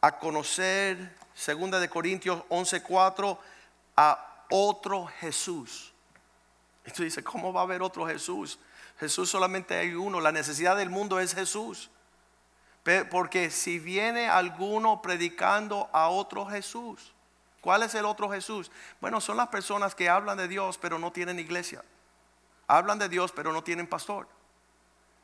a 0.00 0.18
conocer 0.18 1.21
segunda 1.34 1.80
de 1.80 1.88
Corintios 1.88 2.42
11:4, 2.48 3.38
a 3.96 4.46
otro 4.50 5.06
Jesús. 5.06 5.92
Y 6.84 6.90
tú 6.90 7.02
dices, 7.02 7.24
¿cómo 7.24 7.52
va 7.52 7.60
a 7.60 7.64
haber 7.64 7.82
otro 7.82 8.06
Jesús? 8.06 8.58
Jesús 8.98 9.30
solamente 9.30 9.76
hay 9.76 9.94
uno, 9.94 10.20
la 10.20 10.32
necesidad 10.32 10.76
del 10.76 10.90
mundo 10.90 11.20
es 11.20 11.34
Jesús. 11.34 11.90
Porque 13.10 13.50
si 13.50 13.78
viene 13.78 14.28
alguno 14.28 15.00
predicando 15.02 15.88
a 15.92 16.08
otro 16.08 16.46
Jesús, 16.46 17.12
¿cuál 17.60 17.84
es 17.84 17.94
el 17.94 18.04
otro 18.04 18.28
Jesús? 18.28 18.72
Bueno, 19.00 19.20
son 19.20 19.36
las 19.36 19.48
personas 19.48 19.94
que 19.94 20.08
hablan 20.08 20.36
de 20.36 20.48
Dios 20.48 20.78
pero 20.78 20.98
no 20.98 21.12
tienen 21.12 21.38
iglesia. 21.38 21.84
Hablan 22.66 22.98
de 22.98 23.08
Dios 23.08 23.30
pero 23.32 23.52
no 23.52 23.62
tienen 23.62 23.86
pastor. 23.86 24.26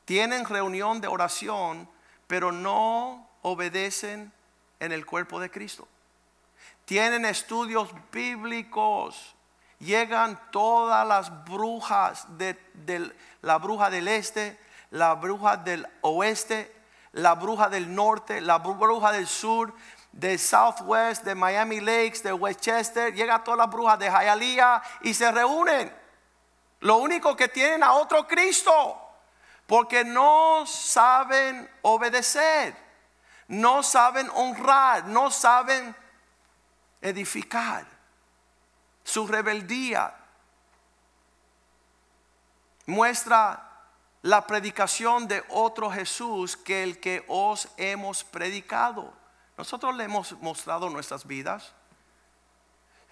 Tienen 0.04 0.44
reunión 0.44 1.00
de 1.00 1.08
oración 1.08 1.88
pero 2.28 2.52
no 2.52 3.28
obedecen 3.42 4.32
en 4.78 4.92
el 4.92 5.04
cuerpo 5.04 5.40
de 5.40 5.50
Cristo 5.50 5.88
tienen 6.88 7.26
estudios 7.26 7.90
bíblicos, 8.10 9.36
llegan 9.78 10.40
todas 10.50 11.06
las 11.06 11.44
brujas 11.44 12.24
de, 12.38 12.56
la 13.42 13.58
bruja 13.58 13.90
del 13.90 14.08
este, 14.08 14.58
la 14.90 15.12
bruja 15.12 15.58
del 15.58 15.86
oeste, 16.00 16.74
la 17.12 17.34
bruja 17.34 17.68
del 17.68 17.94
norte, 17.94 18.40
la 18.40 18.56
bruja 18.56 19.12
del 19.12 19.26
sur, 19.26 19.74
de 20.12 20.38
Southwest, 20.38 21.24
de 21.24 21.34
Miami 21.34 21.80
Lakes, 21.80 22.22
de 22.22 22.32
Westchester, 22.32 23.12
llega 23.12 23.44
todas 23.44 23.58
las 23.58 23.68
brujas 23.68 23.98
de 23.98 24.08
Hialeah 24.08 24.82
y 25.02 25.12
se 25.12 25.30
reúnen. 25.30 25.94
Lo 26.80 26.96
único 26.96 27.36
que 27.36 27.48
tienen 27.48 27.82
a 27.82 27.92
otro 27.92 28.26
Cristo, 28.26 28.98
porque 29.66 30.04
no 30.06 30.64
saben 30.64 31.70
obedecer, 31.82 32.74
no 33.46 33.82
saben 33.82 34.30
honrar, 34.34 35.04
no 35.04 35.30
saben 35.30 35.94
edificar. 37.00 37.86
Su 39.04 39.26
rebeldía 39.26 40.14
muestra 42.86 43.64
la 44.22 44.46
predicación 44.46 45.28
de 45.28 45.44
otro 45.48 45.90
Jesús 45.90 46.56
que 46.56 46.82
el 46.82 47.00
que 47.00 47.24
os 47.28 47.68
hemos 47.76 48.24
predicado. 48.24 49.12
Nosotros 49.56 49.94
le 49.96 50.04
hemos 50.04 50.32
mostrado 50.40 50.90
nuestras 50.90 51.26
vidas. 51.26 51.72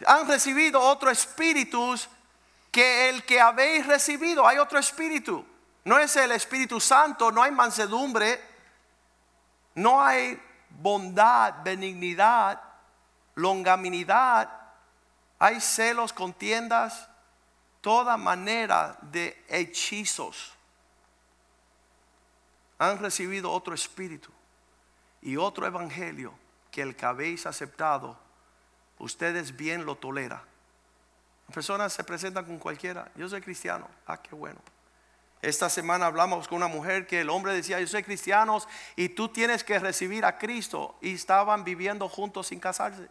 Han 0.06 0.28
recibido 0.28 0.80
otro 0.80 1.10
espíritu 1.10 1.94
que 2.70 3.08
el 3.08 3.24
que 3.24 3.40
habéis 3.40 3.86
recibido. 3.86 4.46
Hay 4.46 4.58
otro 4.58 4.78
espíritu. 4.78 5.44
No 5.86 5.98
es 5.98 6.16
el 6.16 6.32
Espíritu 6.32 6.80
Santo, 6.80 7.30
no 7.30 7.40
hay 7.40 7.52
mansedumbre, 7.52 8.40
no 9.76 10.02
hay 10.02 10.36
bondad, 10.68 11.62
benignidad, 11.62 12.60
longaminidad, 13.36 14.50
hay 15.38 15.60
celos, 15.60 16.12
contiendas, 16.12 17.08
toda 17.80 18.16
manera 18.16 18.98
de 19.00 19.44
hechizos. 19.48 20.52
Han 22.78 22.98
recibido 22.98 23.52
otro 23.52 23.74
espíritu 23.74 24.30
y 25.22 25.36
otro 25.36 25.66
evangelio 25.66 26.34
que 26.70 26.82
el 26.82 26.96
que 26.96 27.06
habéis 27.06 27.46
aceptado, 27.46 28.18
ustedes 28.98 29.56
bien 29.56 29.86
lo 29.86 29.96
tolera. 29.96 30.42
Personas 31.54 31.92
se 31.92 32.04
presentan 32.04 32.44
con 32.44 32.58
cualquiera, 32.58 33.10
yo 33.14 33.28
soy 33.28 33.40
cristiano, 33.40 33.88
ah, 34.06 34.20
qué 34.20 34.34
bueno. 34.34 34.60
Esta 35.42 35.68
semana 35.68 36.06
hablamos 36.06 36.48
con 36.48 36.56
una 36.56 36.66
mujer 36.66 37.06
que 37.06 37.20
el 37.20 37.30
hombre 37.30 37.52
decía, 37.52 37.78
yo 37.78 37.86
soy 37.86 38.02
cristiano 38.02 38.58
y 38.96 39.10
tú 39.10 39.28
tienes 39.28 39.62
que 39.62 39.78
recibir 39.78 40.24
a 40.24 40.38
Cristo 40.38 40.96
y 41.00 41.14
estaban 41.14 41.62
viviendo 41.62 42.08
juntos 42.08 42.48
sin 42.48 42.58
casarse. 42.58 43.08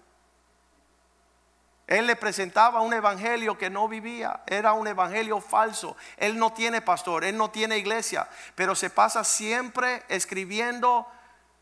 Él 1.88 2.07
le 2.07 2.15
presentaba 2.15 2.81
un 2.81 2.93
evangelio 2.93 3.57
que 3.57 3.69
no 3.69 3.88
vivía, 3.88 4.41
era 4.47 4.73
un 4.73 4.88
evangelio 4.88 5.39
falso. 5.39 5.95
Él 6.17 6.38
no 6.38 6.51
tiene 6.51 6.81
pastor, 6.81 7.23
él 7.23 7.38
no 7.38 7.51
tiene 7.51 7.77
iglesia, 7.77 8.27
pero 8.55 8.73
se 8.73 8.89
pasa 8.89 9.23
siempre 9.23 10.03
escribiendo 10.07 11.07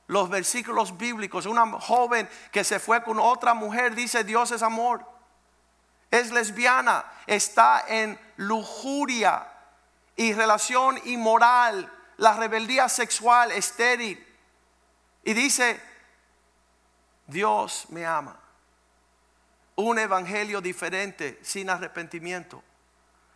los 0.08 0.30
versículos 0.30 0.98
bíblicos. 0.98 1.46
Una 1.46 1.70
joven 1.80 2.30
que 2.52 2.64
se 2.64 2.80
fue 2.80 3.04
con 3.04 3.20
otra 3.20 3.54
mujer 3.54 3.96
dice 3.96 4.24
Dios 4.24 4.52
es 4.52 4.62
amor. 4.62 5.06
Es 6.10 6.32
lesbiana, 6.32 7.04
está 7.28 7.84
en 7.88 8.18
lujuria 8.38 9.46
y 10.16 10.32
relación 10.32 11.02
inmoral, 11.06 11.92
la 12.18 12.34
rebeldía 12.34 12.88
sexual 12.88 13.52
estéril. 13.52 14.26
Y 15.26 15.34
dice, 15.34 15.82
Dios 17.28 17.88
me 17.90 18.06
ama 18.06 18.43
un 19.76 20.00
evangelio 20.00 20.62
diferente 20.62 21.40
sin 21.42 21.70
arrepentimiento, 21.70 22.64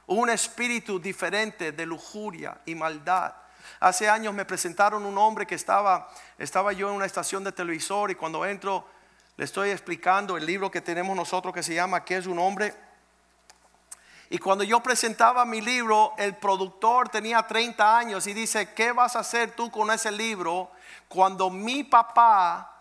un 0.07 0.29
espíritu 0.29 0.99
diferente 0.99 1.71
de 1.71 1.85
lujuria 1.85 2.61
y 2.65 2.75
maldad. 2.75 3.33
Hace 3.79 4.07
años 4.07 4.33
me 4.33 4.45
presentaron 4.45 5.05
un 5.05 5.17
hombre 5.17 5.45
que 5.45 5.55
estaba, 5.55 6.09
estaba 6.37 6.73
yo 6.73 6.89
en 6.89 6.95
una 6.95 7.05
estación 7.05 7.43
de 7.43 7.51
televisor 7.51 8.11
y 8.11 8.15
cuando 8.15 8.45
entro 8.45 8.87
le 9.35 9.45
estoy 9.45 9.69
explicando 9.69 10.37
el 10.37 10.45
libro 10.45 10.71
que 10.71 10.81
tenemos 10.81 11.15
nosotros 11.15 11.53
que 11.53 11.63
se 11.63 11.75
llama 11.75 12.03
¿Qué 12.03 12.17
es 12.17 12.27
un 12.27 12.39
hombre? 12.39 12.73
Y 14.29 14.39
cuando 14.39 14.63
yo 14.63 14.81
presentaba 14.81 15.45
mi 15.45 15.61
libro, 15.61 16.13
el 16.17 16.35
productor 16.35 17.07
tenía 17.09 17.43
30 17.43 17.97
años 17.97 18.27
y 18.27 18.33
dice, 18.33 18.73
¿qué 18.73 18.91
vas 18.91 19.15
a 19.15 19.19
hacer 19.19 19.51
tú 19.51 19.71
con 19.71 19.89
ese 19.89 20.11
libro 20.11 20.71
cuando 21.07 21.49
mi 21.49 21.83
papá 21.83 22.76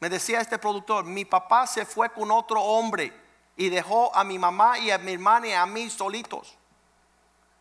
me 0.00 0.08
decía 0.08 0.40
este 0.40 0.58
productor, 0.58 1.04
mi 1.04 1.24
papá 1.24 1.66
se 1.66 1.86
fue 1.86 2.10
con 2.10 2.30
otro 2.30 2.60
hombre 2.60 3.12
y 3.56 3.70
dejó 3.70 4.14
a 4.14 4.24
mi 4.24 4.38
mamá 4.38 4.78
y 4.78 4.90
a 4.90 4.98
mi 4.98 5.14
hermana 5.14 5.48
y 5.48 5.52
a 5.52 5.66
mí 5.66 5.88
solitos. 5.88 6.56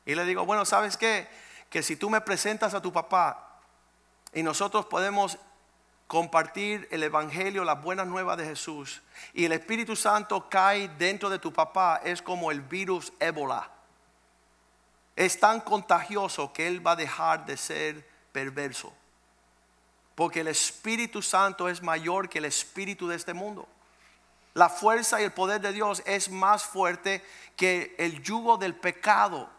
Y 0.06 0.16
le 0.16 0.26
digo, 0.26 0.46
bueno, 0.46 0.66
¿sabes 0.66 0.98
qué? 0.98 1.28
Que 1.70 1.82
si 1.82 1.96
tú 1.96 2.10
me 2.10 2.22
presentas 2.22 2.74
a 2.74 2.82
tu 2.82 2.92
papá 2.92 3.60
y 4.34 4.44
nosotros 4.44 4.86
podemos 4.86 5.38
compartir 6.08 6.88
el 6.92 7.04
Evangelio, 7.04 7.64
las 7.64 7.82
buenas 7.82 8.06
nuevas 8.06 8.38
de 8.38 8.46
Jesús, 8.46 9.02
y 9.34 9.46
el 9.46 9.54
Espíritu 9.54 9.96
Santo 9.96 10.50
cae 10.50 10.90
dentro 10.90 11.30
de 11.30 11.40
tu 11.40 11.52
papá, 11.52 12.02
es 12.04 12.22
como 12.22 12.52
el 12.52 12.62
virus 12.62 13.12
ébola. 13.20 13.72
Es 15.16 15.40
tan 15.40 15.62
contagioso 15.62 16.52
que 16.54 16.68
él 16.68 16.86
va 16.86 16.92
a 16.92 16.96
dejar 16.98 17.46
de 17.46 17.58
ser 17.58 18.08
perverso. 18.32 18.94
Porque 20.16 20.42
el 20.42 20.48
Espíritu 20.48 21.22
Santo 21.22 21.70
es 21.70 21.82
mayor 21.82 22.30
que 22.30 22.40
el 22.40 22.46
espíritu 22.46 23.08
de 23.08 23.18
este 23.18 23.34
mundo. 23.34 23.68
La 24.54 24.70
fuerza 24.70 25.20
y 25.20 25.26
el 25.26 25.34
poder 25.34 25.60
de 25.60 25.74
Dios 25.74 26.02
es 26.06 26.30
más 26.30 26.64
fuerte 26.64 27.24
que 27.58 27.94
el 28.00 28.24
yugo 28.24 28.58
del 28.58 28.74
pecado. 28.74 29.50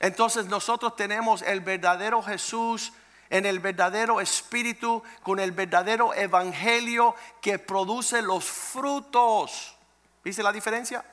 Entonces 0.00 0.46
nosotros 0.46 0.96
tenemos 0.96 1.42
el 1.42 1.60
verdadero 1.60 2.22
Jesús 2.22 2.94
en 3.28 3.44
el 3.44 3.58
verdadero 3.58 4.20
espíritu, 4.20 5.02
con 5.22 5.40
el 5.40 5.52
verdadero 5.52 6.14
evangelio 6.14 7.14
que 7.42 7.58
produce 7.58 8.22
los 8.22 8.44
frutos. 8.44 9.76
¿Viste 10.24 10.42
la 10.42 10.52
diferencia? 10.52 11.04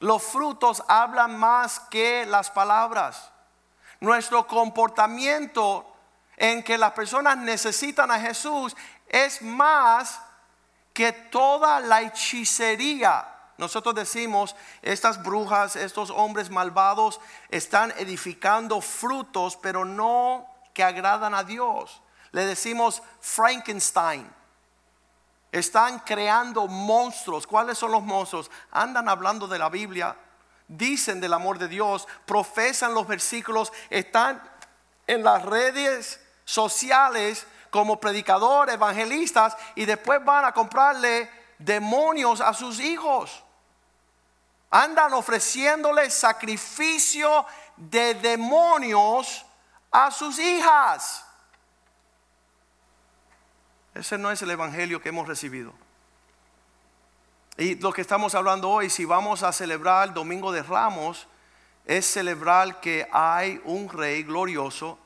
Los 0.00 0.22
frutos 0.22 0.82
hablan 0.88 1.38
más 1.38 1.78
que 1.78 2.26
las 2.26 2.50
palabras. 2.50 3.30
Nuestro 4.00 4.46
comportamiento 4.46 5.91
en 6.42 6.64
que 6.64 6.76
las 6.76 6.90
personas 6.90 7.38
necesitan 7.38 8.10
a 8.10 8.18
Jesús 8.18 8.76
es 9.08 9.40
más 9.42 10.20
que 10.92 11.12
toda 11.12 11.78
la 11.78 12.02
hechicería. 12.02 13.28
Nosotros 13.58 13.94
decimos, 13.94 14.56
estas 14.82 15.22
brujas, 15.22 15.76
estos 15.76 16.10
hombres 16.10 16.50
malvados 16.50 17.20
están 17.48 17.94
edificando 17.96 18.80
frutos, 18.80 19.56
pero 19.56 19.84
no 19.84 20.44
que 20.74 20.82
agradan 20.82 21.32
a 21.32 21.44
Dios. 21.44 22.02
Le 22.32 22.44
decimos 22.44 23.04
Frankenstein. 23.20 24.28
Están 25.52 26.00
creando 26.00 26.66
monstruos. 26.66 27.46
¿Cuáles 27.46 27.78
son 27.78 27.92
los 27.92 28.02
monstruos? 28.02 28.50
Andan 28.72 29.08
hablando 29.08 29.46
de 29.46 29.60
la 29.60 29.68
Biblia, 29.68 30.16
dicen 30.66 31.20
del 31.20 31.34
amor 31.34 31.60
de 31.60 31.68
Dios, 31.68 32.08
profesan 32.26 32.94
los 32.94 33.06
versículos, 33.06 33.72
están 33.90 34.42
en 35.06 35.22
las 35.22 35.44
redes 35.44 36.18
sociales 36.44 37.46
como 37.70 37.98
predicadores, 37.98 38.74
evangelistas, 38.74 39.56
y 39.74 39.84
después 39.84 40.22
van 40.24 40.44
a 40.44 40.52
comprarle 40.52 41.30
demonios 41.58 42.40
a 42.40 42.52
sus 42.52 42.78
hijos. 42.80 43.42
Andan 44.70 45.12
ofreciéndole 45.14 46.10
sacrificio 46.10 47.46
de 47.76 48.14
demonios 48.14 49.44
a 49.90 50.10
sus 50.10 50.38
hijas. 50.38 51.24
Ese 53.94 54.16
no 54.18 54.30
es 54.30 54.40
el 54.42 54.50
evangelio 54.50 55.00
que 55.00 55.10
hemos 55.10 55.28
recibido. 55.28 55.72
Y 57.58 57.74
lo 57.76 57.92
que 57.92 58.00
estamos 58.00 58.34
hablando 58.34 58.70
hoy, 58.70 58.88
si 58.88 59.04
vamos 59.04 59.42
a 59.42 59.52
celebrar 59.52 60.08
el 60.08 60.14
Domingo 60.14 60.52
de 60.52 60.62
Ramos, 60.62 61.28
es 61.84 62.06
celebrar 62.06 62.80
que 62.80 63.06
hay 63.12 63.60
un 63.64 63.88
rey 63.88 64.22
glorioso 64.22 64.98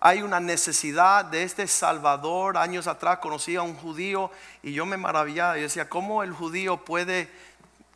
hay 0.00 0.22
una 0.22 0.40
necesidad 0.40 1.24
de 1.24 1.42
este 1.42 1.66
Salvador. 1.66 2.58
Años 2.58 2.86
atrás 2.86 3.18
conocí 3.18 3.56
a 3.56 3.62
un 3.62 3.74
judío 3.74 4.30
y 4.62 4.72
yo 4.72 4.84
me 4.84 4.96
maravillaba 4.96 5.58
y 5.58 5.62
decía, 5.62 5.88
¿cómo 5.88 6.22
el 6.22 6.32
judío 6.32 6.84
puede 6.84 7.30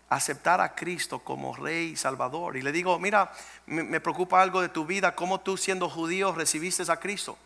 aceptar 0.08 0.60
a 0.60 0.74
Cristo 0.74 1.18
como 1.18 1.54
Rey 1.54 1.90
y 1.90 1.96
Salvador? 1.96 2.56
Y 2.56 2.62
le 2.62 2.72
digo, 2.72 2.98
mira, 2.98 3.32
me, 3.66 4.00
preocupa 4.00 4.40
algo 4.40 4.62
de 4.62 4.70
tu 4.70 4.86
vida, 4.86 5.14
cómo 5.14 5.40
tú 5.40 5.56
siendo 5.56 5.88
judío 5.88 6.32
recibiste 6.32 6.90
a 6.90 6.96
Cristo. 6.96 7.36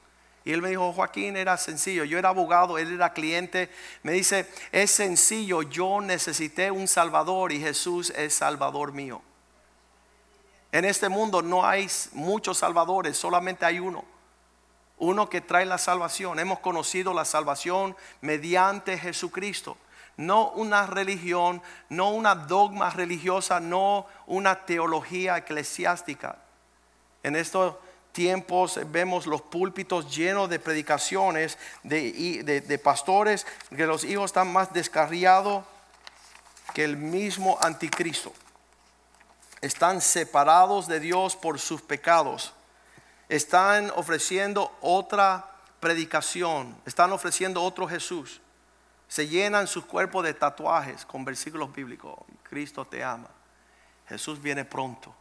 Y 0.45 0.53
él 0.53 0.61
me 0.61 0.69
dijo, 0.69 0.93
Joaquín, 0.93 1.37
era 1.37 1.57
sencillo. 1.57 2.05
Yo 2.05 2.19
era 2.19 2.29
abogado, 2.29 2.77
él 2.77 2.93
era 2.93 3.15
cliente. 3.15 3.71
Me 4.03 4.13
dice, 4.13 4.47
es 4.73 4.91
sencillo, 4.91 5.63
yo 5.63 6.03
necesité 6.03 6.71
un 6.71 6.87
Salvador 6.87 7.51
y 7.51 7.61
Jesús 7.61 8.11
es 8.11 8.35
Salvador 8.35 8.93
mío. 8.93 9.23
En 10.71 10.85
este 10.85 11.09
mundo 11.09 11.41
no 11.41 11.65
hay 11.65 11.89
muchos 12.13 12.59
salvadores, 12.59 13.17
solamente 13.17 13.65
hay 13.65 13.79
uno 13.79 14.14
uno 14.99 15.29
que 15.29 15.41
trae 15.41 15.67
la 15.67 15.79
salvación. 15.79 16.39
Hemos 16.39 16.61
conocido 16.61 17.13
la 17.13 17.25
salvación 17.25 17.97
mediante 18.21 18.99
Jesucristo. 18.99 19.77
No 20.17 20.51
una 20.51 20.87
religión, 20.87 21.61
no 21.89 22.11
una 22.11 22.35
dogma 22.35 22.91
religiosa, 22.91 23.59
no 23.59 24.07
una 24.27 24.65
teología 24.65 25.37
eclesiástica. 25.39 26.39
En 27.23 27.35
estos 27.35 27.75
tiempos 28.13 28.79
vemos 28.93 29.27
los 29.27 29.43
púlpitos 29.43 30.15
llenos 30.15 30.49
de 30.49 30.61
predicaciones 30.61 31.59
de, 31.83 32.81
pastores 32.83 33.45
que 33.77 33.87
los 33.87 34.05
hijos 34.05 34.27
están 34.27 34.53
más 34.53 34.73
descarriados 34.73 35.65
que 36.73 36.85
el 36.85 36.97
mismo 36.97 37.59
anticristo. 37.61 38.33
Están 39.61 40.01
separados 40.01 40.87
de 40.87 41.01
Dios 41.01 41.35
por 41.35 41.59
sus 41.59 41.83
pecados 41.83 42.53
están 43.29 43.91
ofreciendo 43.97 44.77
otra 44.81 45.51
predicación, 45.81 46.77
están 46.85 47.13
ofreciendo 47.13 47.63
otro 47.63 47.89
Jesús. 47.89 48.41
Se 49.09 49.29
llenan 49.29 49.67
sus 49.67 49.85
cuerpos 49.85 50.25
de 50.25 50.35
tatuajes 50.35 51.05
con 51.05 51.25
versículos 51.25 51.73
bíblicos. 51.75 52.19
Cristo 52.43 52.85
te 52.85 53.05
ama. 53.05 53.29
Jesús 54.09 54.41
viene 54.41 54.65
pronto. 54.65 55.15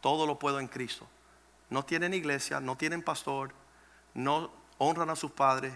Todo 0.00 0.26
lo 0.26 0.38
puedo 0.38 0.58
en 0.58 0.68
Cristo. 0.68 1.06
No 1.68 1.84
tienen 1.84 2.14
iglesia, 2.14 2.60
no 2.60 2.76
tienen 2.76 3.02
pastor, 3.02 3.52
no 4.14 4.50
honran 4.78 5.10
a 5.10 5.16
sus 5.16 5.32
padres, 5.32 5.74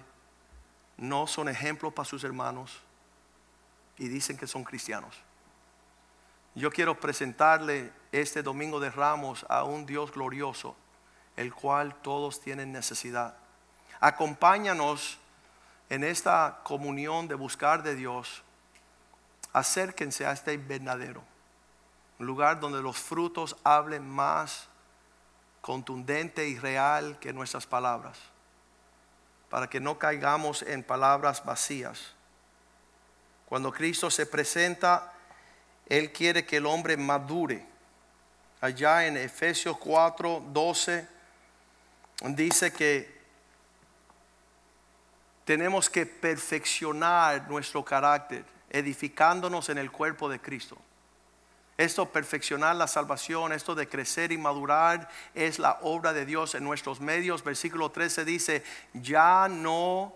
no 0.97 1.27
son 1.27 1.49
ejemplos 1.49 1.93
para 1.93 2.09
sus 2.09 2.23
hermanos 2.25 2.81
y 3.99 4.09
dicen 4.09 4.37
que 4.37 4.47
son 4.47 4.65
cristianos. 4.65 5.17
Yo 6.55 6.71
quiero 6.71 6.99
presentarle 6.99 7.93
este 8.13 8.43
domingo 8.43 8.81
de 8.81 8.91
ramos 8.91 9.45
a 9.49 9.65
un 9.65 9.87
Dios 9.87 10.13
glorioso 10.13 10.77
el 11.41 11.55
cual 11.55 11.95
todos 12.03 12.39
tienen 12.39 12.71
necesidad. 12.71 13.35
Acompáñanos 13.99 15.17
en 15.89 16.05
esta 16.05 16.61
comunión 16.65 17.29
de 17.29 17.35
buscar 17.35 17.83
de 17.83 17.95
Dios. 17.95 18.43
Acérquense 19.55 20.27
a 20.27 20.33
este 20.33 20.53
invernadero, 20.53 21.25
un 22.19 22.27
lugar 22.27 22.61
donde 22.61 22.83
los 22.83 22.99
frutos 22.99 23.57
hablen 23.65 24.07
más 24.07 24.69
contundente 25.63 26.47
y 26.47 26.59
real 26.59 27.19
que 27.19 27.33
nuestras 27.33 27.67
palabras, 27.67 28.19
para 29.49 29.71
que 29.71 29.81
no 29.81 29.99
caigamos 29.99 30.61
en 30.61 30.83
palabras 30.83 31.43
vacías. 31.43 32.13
Cuando 33.47 33.73
Cristo 33.73 34.11
se 34.11 34.27
presenta, 34.27 35.15
Él 35.87 36.13
quiere 36.13 36.45
que 36.45 36.59
el 36.59 36.67
hombre 36.67 36.99
madure. 36.99 37.67
Allá 38.61 39.07
en 39.07 39.17
Efesios 39.17 39.79
4, 39.79 40.45
12 40.49 41.20
dice 42.21 42.73
que 42.73 43.21
tenemos 45.45 45.89
que 45.91 46.07
perfeccionar 46.07 47.49
nuestro 47.49 47.85
carácter. 47.85 48.45
edificándonos 48.71 49.69
en 49.69 49.79
el 49.79 49.91
cuerpo 49.91 50.29
de 50.29 50.41
Cristo. 50.41 50.79
Esto 51.77 52.11
perfeccionar 52.11 52.77
la 52.77 52.87
salvación, 52.87 53.53
esto 53.53 53.75
de 53.75 53.89
crecer 53.89 54.33
y 54.33 54.39
madurar 54.39 55.09
es 55.35 55.59
la 55.59 55.79
obra 55.83 56.13
de 56.13 56.27
Dios 56.27 56.55
en 56.55 56.63
nuestros 56.63 57.01
medios. 57.01 57.43
Versículo 57.43 57.91
13 57.91 58.25
dice, 58.25 58.63
ya 58.93 59.49
no, 59.49 60.15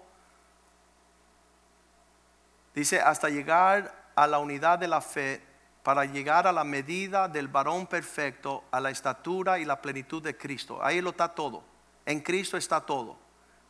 dice, 2.74 3.00
hasta 3.00 3.28
llegar 3.28 4.10
a 4.14 4.26
la 4.26 4.38
unidad 4.38 4.78
de 4.78 4.88
la 4.88 5.00
fe, 5.00 5.42
para 5.82 6.04
llegar 6.04 6.46
a 6.46 6.52
la 6.52 6.64
medida 6.64 7.28
del 7.28 7.48
varón 7.48 7.86
perfecto, 7.86 8.64
a 8.70 8.80
la 8.80 8.90
estatura 8.90 9.58
y 9.58 9.64
la 9.64 9.80
plenitud 9.80 10.22
de 10.22 10.36
Cristo. 10.36 10.78
Ahí 10.82 11.00
lo 11.00 11.10
está 11.10 11.28
todo. 11.34 11.73
En 12.06 12.20
Cristo 12.20 12.56
está 12.56 12.80
todo. 12.80 13.16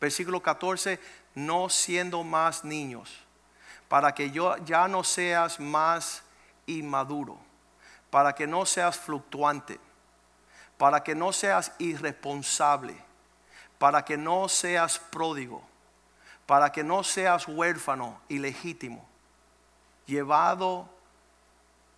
Versículo 0.00 0.42
14, 0.42 1.00
no 1.34 1.68
siendo 1.68 2.22
más 2.24 2.64
niños, 2.64 3.10
para 3.88 4.12
que 4.14 4.30
yo 4.30 4.56
ya 4.58 4.88
no 4.88 5.04
seas 5.04 5.60
más 5.60 6.22
inmaduro, 6.66 7.38
para 8.10 8.34
que 8.34 8.46
no 8.46 8.66
seas 8.66 8.98
fluctuante, 8.98 9.80
para 10.76 11.02
que 11.02 11.14
no 11.14 11.32
seas 11.32 11.72
irresponsable, 11.78 12.96
para 13.78 14.04
que 14.04 14.16
no 14.16 14.48
seas 14.48 14.98
pródigo, 14.98 15.62
para 16.46 16.70
que 16.72 16.84
no 16.84 17.02
seas 17.04 17.48
huérfano 17.48 18.20
ilegítimo, 18.28 19.06
llevado 20.06 20.88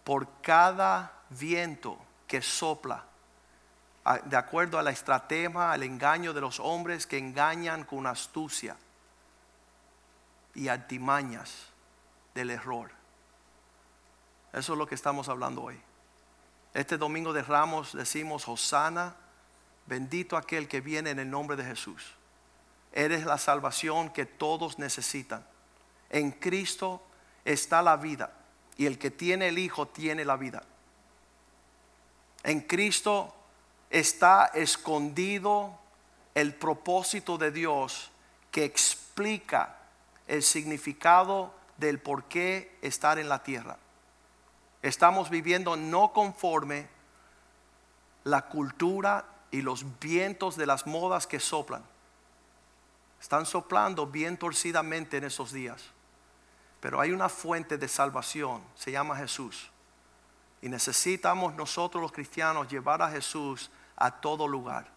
por 0.05 0.29
cada 0.41 1.13
viento 1.31 1.99
que 2.27 2.41
sopla, 2.43 3.05
de 4.25 4.37
acuerdo 4.37 4.79
a 4.79 4.83
la 4.83 4.91
estratema, 4.91 5.73
al 5.73 5.83
engaño 5.83 6.33
de 6.33 6.41
los 6.41 6.61
hombres 6.61 7.07
que 7.07 7.19
engañan 7.19 7.85
con 7.85 8.07
astucia 8.07 8.77
y 10.55 10.69
artimañas 10.69 11.67
del 12.35 12.51
error. 12.51 12.91
Eso 14.53 14.73
es 14.73 14.79
lo 14.79 14.87
que 14.87 14.95
estamos 14.95 15.29
hablando 15.29 15.65
hoy. 15.65 15.81
Este 16.73 16.97
domingo 16.99 17.33
de 17.33 17.43
Ramos 17.43 17.95
decimos, 17.95 18.47
Hosana, 18.49 19.17
bendito 19.87 20.37
aquel 20.37 20.69
que 20.69 20.81
viene 20.81 21.11
en 21.11 21.19
el 21.19 21.31
nombre 21.31 21.57
de 21.57 21.65
Jesús. 21.65 22.15
Eres 22.93 23.25
la 23.25 23.39
salvación 23.39 24.11
que 24.11 24.25
todos 24.25 24.79
necesitan. 24.79 25.45
En 26.11 26.31
Cristo 26.31 27.03
está 27.45 27.83
la 27.83 27.97
vida 27.97 28.33
y 28.77 28.87
el 28.87 28.99
que 28.99 29.11
tiene 29.11 29.49
el 29.49 29.59
Hijo 29.59 29.89
tiene 29.89 30.25
la 30.25 30.37
vida. 30.37 30.63
En 32.45 32.61
Cristo 32.61 33.35
está 33.91 34.47
escondido 34.47 35.79
el 36.35 36.55
propósito 36.55 37.39
de 37.39 37.51
Dios 37.51 38.11
que 38.51 38.65
explica 38.65 39.77
el 40.27 40.43
significado 40.43 41.55
del 41.77 41.99
por 41.99 42.25
qué 42.25 42.79
estar 42.83 43.19
en 43.19 43.29
la 43.29 43.43
tierra. 43.43 43.79
Estamos 44.83 45.31
viviendo 45.31 45.77
no 45.77 46.13
conforme 46.13 46.89
la 48.25 48.49
cultura 48.49 49.25
y 49.51 49.63
los 49.63 49.99
vientos 49.99 50.57
de 50.57 50.67
las 50.67 50.87
modas 50.87 51.27
que 51.27 51.41
soplan. 51.41 51.85
Están 53.21 53.47
soplando 53.47 54.07
bien 54.07 54.37
torcidamente 54.37 55.17
en 55.17 55.25
esos 55.25 55.53
días. 55.53 55.83
Pero 56.81 57.01
hay 57.01 57.13
una 57.13 57.29
fuente 57.29 57.79
de 57.79 57.89
salvación, 57.89 58.63
se 58.75 58.93
llama 58.93 59.17
Jesús. 59.17 59.71
Y 60.67 60.69
necesitamos 60.69 61.55
nosotros 61.55 62.03
los 62.03 62.11
cristianos 62.11 62.67
llevar 62.67 63.01
a 63.01 63.09
Jesús 63.09 63.71
a 63.95 64.11
todo 64.11 64.49
lugar, 64.49 64.89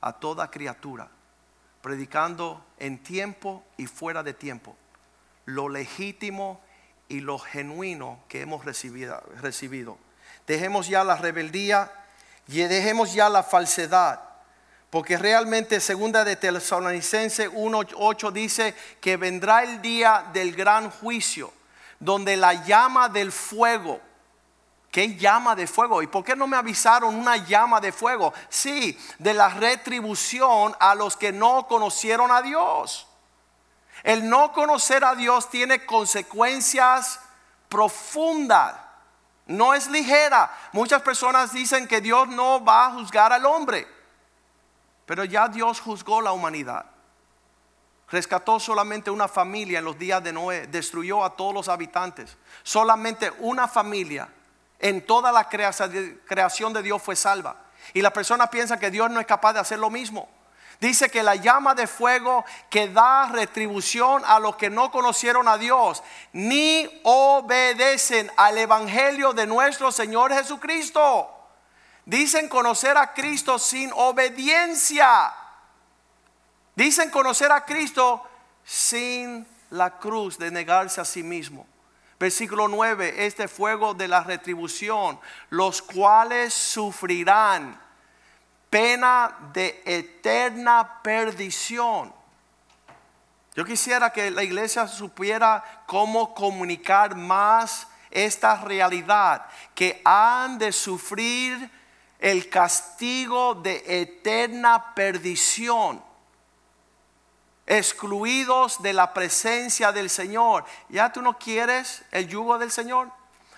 a 0.00 0.12
toda 0.12 0.52
criatura, 0.52 1.08
predicando 1.82 2.64
en 2.78 3.02
tiempo 3.02 3.64
y 3.76 3.88
fuera 3.88 4.22
de 4.22 4.34
tiempo, 4.34 4.76
lo 5.46 5.68
legítimo 5.68 6.60
y 7.08 7.22
lo 7.22 7.40
genuino 7.40 8.20
que 8.28 8.42
hemos 8.42 8.64
recibido. 8.64 9.98
Dejemos 10.46 10.86
ya 10.86 11.02
la 11.02 11.16
rebeldía 11.16 11.90
y 12.46 12.60
dejemos 12.60 13.12
ya 13.12 13.28
la 13.28 13.42
falsedad 13.42 14.20
porque 14.90 15.18
realmente 15.18 15.80
segunda 15.80 16.22
de 16.22 16.36
Tesalonicense 16.36 17.50
1.8 17.50 18.30
dice 18.30 18.76
que 19.00 19.16
vendrá 19.16 19.64
el 19.64 19.82
día 19.82 20.30
del 20.32 20.54
gran 20.54 20.88
juicio, 20.88 21.52
donde 21.98 22.36
la 22.36 22.64
llama 22.64 23.08
del 23.08 23.32
fuego, 23.32 24.00
¿qué 24.90 25.16
llama 25.16 25.54
de 25.54 25.66
fuego? 25.66 26.02
¿Y 26.02 26.06
por 26.06 26.24
qué 26.24 26.34
no 26.34 26.46
me 26.46 26.56
avisaron 26.56 27.14
una 27.14 27.36
llama 27.36 27.80
de 27.80 27.92
fuego? 27.92 28.32
Sí, 28.48 28.98
de 29.18 29.34
la 29.34 29.48
retribución 29.48 30.74
a 30.80 30.94
los 30.94 31.16
que 31.16 31.32
no 31.32 31.66
conocieron 31.66 32.30
a 32.30 32.42
Dios. 32.42 33.06
El 34.02 34.28
no 34.28 34.52
conocer 34.52 35.04
a 35.04 35.14
Dios 35.14 35.50
tiene 35.50 35.84
consecuencias 35.84 37.20
profundas. 37.68 38.76
No 39.46 39.74
es 39.74 39.88
ligera. 39.88 40.50
Muchas 40.72 41.02
personas 41.02 41.52
dicen 41.52 41.86
que 41.86 42.00
Dios 42.00 42.28
no 42.28 42.64
va 42.64 42.86
a 42.86 42.92
juzgar 42.92 43.32
al 43.32 43.44
hombre. 43.46 43.86
Pero 45.06 45.24
ya 45.24 45.48
Dios 45.48 45.80
juzgó 45.80 46.20
la 46.20 46.32
humanidad. 46.32 46.86
Rescató 48.10 48.58
solamente 48.58 49.10
una 49.10 49.28
familia 49.28 49.80
en 49.80 49.84
los 49.84 49.98
días 49.98 50.22
de 50.22 50.32
Noé. 50.32 50.66
Destruyó 50.66 51.24
a 51.24 51.36
todos 51.36 51.52
los 51.52 51.68
habitantes. 51.68 52.36
Solamente 52.62 53.32
una 53.40 53.68
familia 53.68 54.28
en 54.80 55.04
toda 55.04 55.30
la 55.30 55.48
creación 55.48 56.72
de 56.72 56.82
Dios 56.82 57.02
fue 57.02 57.16
salva. 57.16 57.56
Y 57.94 58.02
la 58.02 58.12
persona 58.12 58.50
piensa 58.50 58.78
que 58.78 58.90
Dios 58.90 59.10
no 59.10 59.20
es 59.20 59.26
capaz 59.26 59.52
de 59.52 59.60
hacer 59.60 59.78
lo 59.78 59.90
mismo. 59.90 60.28
Dice 60.80 61.10
que 61.10 61.22
la 61.22 61.36
llama 61.36 61.74
de 61.74 61.86
fuego 61.86 62.44
que 62.70 62.88
da 62.88 63.26
retribución 63.26 64.22
a 64.24 64.38
los 64.38 64.56
que 64.56 64.70
no 64.70 64.90
conocieron 64.90 65.46
a 65.46 65.58
Dios, 65.58 66.02
ni 66.32 66.88
obedecen 67.04 68.30
al 68.36 68.56
Evangelio 68.56 69.34
de 69.34 69.46
nuestro 69.46 69.92
Señor 69.92 70.32
Jesucristo. 70.32 71.28
Dicen 72.06 72.48
conocer 72.48 72.96
a 72.96 73.12
Cristo 73.12 73.58
sin 73.58 73.92
obediencia. 73.94 75.34
Dicen 76.74 77.10
conocer 77.10 77.52
a 77.52 77.66
Cristo 77.66 78.26
sin 78.64 79.46
la 79.68 79.98
cruz 79.98 80.38
de 80.38 80.50
negarse 80.50 80.98
a 81.00 81.04
sí 81.04 81.22
mismo. 81.22 81.66
Versículo 82.20 82.68
9, 82.68 83.24
este 83.24 83.48
fuego 83.48 83.94
de 83.94 84.06
la 84.06 84.22
retribución, 84.22 85.18
los 85.48 85.80
cuales 85.80 86.52
sufrirán 86.52 87.80
pena 88.68 89.38
de 89.54 89.82
eterna 89.86 91.00
perdición. 91.02 92.12
Yo 93.56 93.64
quisiera 93.64 94.12
que 94.12 94.30
la 94.30 94.42
iglesia 94.42 94.86
supiera 94.86 95.64
cómo 95.86 96.34
comunicar 96.34 97.16
más 97.16 97.88
esta 98.10 98.56
realidad, 98.64 99.46
que 99.74 100.02
han 100.04 100.58
de 100.58 100.72
sufrir 100.72 101.70
el 102.18 102.50
castigo 102.50 103.54
de 103.54 103.82
eterna 103.86 104.94
perdición, 104.94 106.04
excluidos 107.70 108.82
de 108.82 108.92
la 108.92 109.14
presencia 109.14 109.92
del 109.92 110.10
Señor. 110.10 110.64
¿Ya 110.88 111.12
tú 111.12 111.22
no 111.22 111.38
quieres 111.38 112.02
el 112.10 112.26
yugo 112.26 112.58
del 112.58 112.72
Señor? 112.72 113.08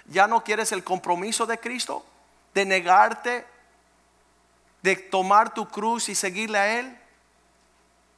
¿Ya 0.05 0.27
no 0.27 0.45
quieres 0.45 0.71
el 0.73 0.85
compromiso 0.85 1.47
de 1.47 1.59
Cristo? 1.59 2.05
¿De 2.53 2.67
negarte? 2.67 3.47
¿De 4.83 4.97
tomar 4.97 5.55
tu 5.55 5.67
cruz 5.67 6.11
y 6.11 6.15
seguirle 6.15 6.59
a 6.59 6.79
Él? 6.79 6.99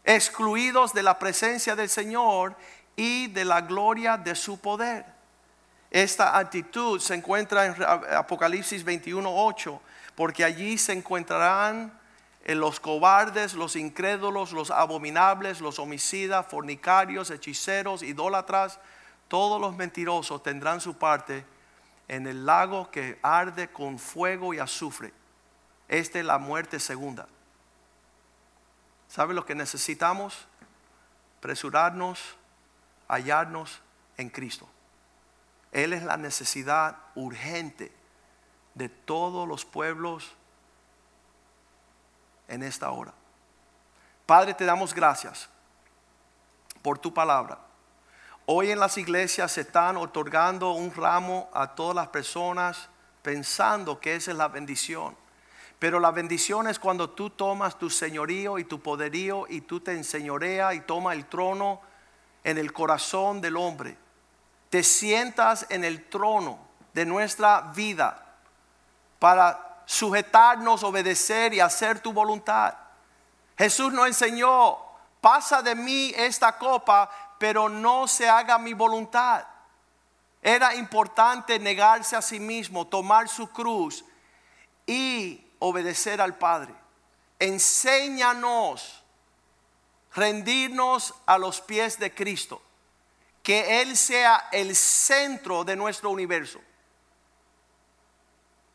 Excluidos 0.03 0.93
de 0.93 1.05
la 1.05 1.17
presencia 1.17 1.77
del 1.77 1.89
Señor 1.89 2.57
y 2.97 3.29
de 3.29 3.45
la 3.45 3.61
gloria 3.61 4.17
de 4.17 4.35
su 4.35 4.59
poder. 4.59 5.07
Esta 5.93 6.37
actitud 6.37 6.99
se 6.99 7.15
encuentra 7.15 7.67
en 7.67 7.77
Apocalipsis 8.17 8.85
21.8 8.85 9.79
porque 10.17 10.43
allí 10.43 10.77
se 10.77 10.93
encontrarán 10.93 11.97
los 12.45 12.79
cobardes, 12.79 13.55
los 13.55 13.75
incrédulos, 13.75 14.53
los 14.53 14.71
abominables, 14.71 15.63
los 15.63 15.79
homicidas, 15.79 16.47
fornicarios, 16.47 17.31
hechiceros, 17.31 18.03
idólatras, 18.03 18.79
todos 19.29 19.61
los 19.61 19.75
mentirosos 19.75 20.43
tendrán 20.43 20.81
su 20.81 20.99
parte 20.99 21.47
en 22.07 22.27
el 22.27 22.45
lago 22.45 22.91
que 22.91 23.19
arde 23.23 23.69
con 23.69 23.99
fuego 23.99 24.53
y 24.53 24.59
azufre. 24.59 25.13
Esta 25.89 26.19
es 26.19 26.25
la 26.25 26.39
muerte 26.39 26.79
segunda. 26.79 27.27
¿Sabe 29.09 29.33
lo 29.33 29.47
que 29.47 29.55
necesitamos? 29.55 30.47
Presurarnos, 31.41 32.37
hallarnos 33.09 33.81
en 34.19 34.29
Cristo. 34.29 34.69
Él 35.73 35.93
es 35.93 36.03
la 36.03 36.17
necesidad 36.17 36.99
urgente 37.15 37.91
de 38.75 38.89
todos 38.89 39.49
los 39.49 39.65
pueblos 39.65 40.35
en 42.49 42.63
esta 42.63 42.91
hora. 42.91 43.13
Padre, 44.27 44.55
te 44.55 44.65
damos 44.65 44.95
gracias 44.95 45.49
por 46.83 46.99
tu 46.99 47.13
palabra. 47.13 47.59
Hoy 48.47 48.71
en 48.71 48.79
las 48.79 48.99
iglesias 48.99 49.53
se 49.53 49.63
están 49.63 49.97
otorgando 49.97 50.73
un 50.73 50.95
ramo 50.95 51.49
a 51.53 51.75
todas 51.75 51.95
las 51.95 52.09
personas 52.09 52.89
pensando 53.23 54.01
que 54.01 54.17
esa 54.17 54.33
es 54.33 54.37
la 54.37 54.49
bendición. 54.49 55.17
Pero 55.79 55.99
la 56.01 56.11
bendición 56.11 56.69
es 56.69 56.79
cuando 56.79 57.11
tú 57.11 57.31
tomas 57.31 57.79
tu 57.79 57.91
señorío 57.91 58.59
y 58.59 58.65
tu 58.65 58.81
poderío 58.81 59.47
y 59.49 59.63
tú 59.63 59.81
te 59.81 59.93
enseñorea 59.93 60.75
y 60.75 60.81
toma 60.81 61.13
el 61.13 61.27
trono 61.27 61.81
en 62.43 62.59
el 62.59 62.73
corazón 62.73 63.41
del 63.41 63.57
hombre 63.57 63.99
te 64.75 64.83
sientas 64.83 65.67
en 65.69 65.85
el 65.85 66.03
trono 66.09 66.59
de 66.95 67.07
nuestra 67.07 67.61
vida 67.77 68.27
para 69.21 69.74
sujetarnos, 69.87 70.83
obedecer 70.83 71.55
y 71.55 71.61
hacer 71.61 72.01
tu 72.01 72.13
voluntad. 72.13 72.75
Jesús 73.57 73.93
nos 73.93 74.07
enseñó, 74.07 74.79
pasa 75.21 75.63
de 75.63 75.75
mí 75.75 76.13
esta 76.17 76.59
copa, 76.59 77.11
pero 77.39 77.69
no 77.69 78.09
se 78.09 78.29
haga 78.29 78.59
mi 78.59 78.73
voluntad. 78.73 79.45
Era 80.43 80.75
importante 80.75 81.59
negarse 81.59 82.17
a 82.17 82.23
sí 82.23 82.39
mismo, 82.39 82.87
tomar 82.87 83.29
su 83.29 83.49
cruz 83.49 84.05
y 84.87 85.47
obedecer 85.59 86.21
al 86.21 86.37
Padre. 86.37 86.75
Enséñanos 87.39 89.03
rendirnos 90.15 91.15
a 91.27 91.39
los 91.39 91.61
pies 91.61 91.99
de 91.99 92.15
Cristo, 92.15 92.63
que 93.43 93.83
Él 93.83 93.97
sea 93.97 94.49
el 94.53 94.77
centro 94.77 95.65
de 95.65 95.77
nuestro 95.77 96.11
universo, 96.11 96.61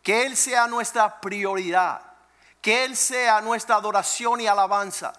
que 0.10 0.26
Él 0.26 0.36
sea 0.36 0.66
nuestra 0.66 1.22
prioridad, 1.22 2.01
que 2.64 2.84
Él 2.84 2.97
sea 2.97 3.41
nuestra 3.41 3.76
adoración 3.76 4.41
y 4.41 4.47
alabanza, 4.47 5.14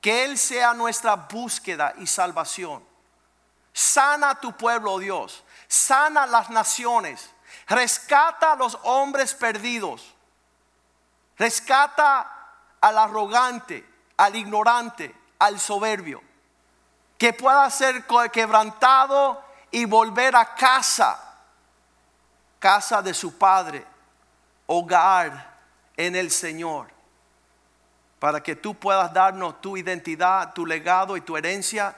que 0.00 0.24
Él 0.24 0.38
sea 0.38 0.72
nuestra 0.72 1.16
búsqueda 1.16 1.92
y 1.98 2.06
salvación. 2.06 2.82
Sana 3.74 4.40
tu 4.40 4.56
pueblo, 4.56 4.98
Dios, 4.98 5.44
sana 5.68 6.24
las 6.24 6.48
naciones, 6.48 7.28
rescata 7.68 8.52
a 8.52 8.56
los 8.56 8.78
hombres 8.84 9.34
perdidos, 9.34 10.14
rescata 11.36 12.54
al 12.80 12.96
arrogante, 12.96 13.86
al 14.16 14.34
ignorante, 14.34 15.14
al 15.38 15.60
soberbio, 15.60 16.22
que 17.18 17.34
pueda 17.34 17.68
ser 17.68 18.06
quebrantado 18.32 19.44
y 19.70 19.84
volver 19.84 20.36
a 20.36 20.54
casa, 20.54 21.20
casa 22.58 23.02
de 23.02 23.12
su 23.12 23.36
padre, 23.36 23.89
hogar 24.72 25.58
en 25.96 26.14
el 26.14 26.30
Señor, 26.30 26.86
para 28.20 28.40
que 28.40 28.54
tú 28.54 28.76
puedas 28.76 29.12
darnos 29.12 29.60
tu 29.60 29.76
identidad, 29.76 30.54
tu 30.54 30.64
legado 30.64 31.16
y 31.16 31.22
tu 31.22 31.36
herencia 31.36 31.96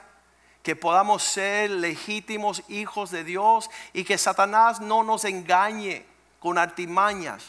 que 0.63 0.75
podamos 0.75 1.21
ser 1.21 1.69
legítimos 1.69 2.63
hijos 2.69 3.11
de 3.11 3.23
Dios 3.23 3.69
y 3.91 4.03
que 4.03 4.17
Satanás 4.17 4.81
no 4.81 5.03
nos 5.03 5.23
engañe 5.23 6.03
con 6.39 6.57
artimañas 6.57 7.43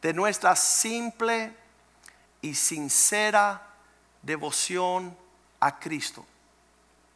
de 0.00 0.14
nuestra 0.14 0.54
simple 0.54 1.56
y 2.40 2.54
sincera 2.54 3.62
devoción 4.22 5.16
a 5.58 5.80
Cristo. 5.80 6.24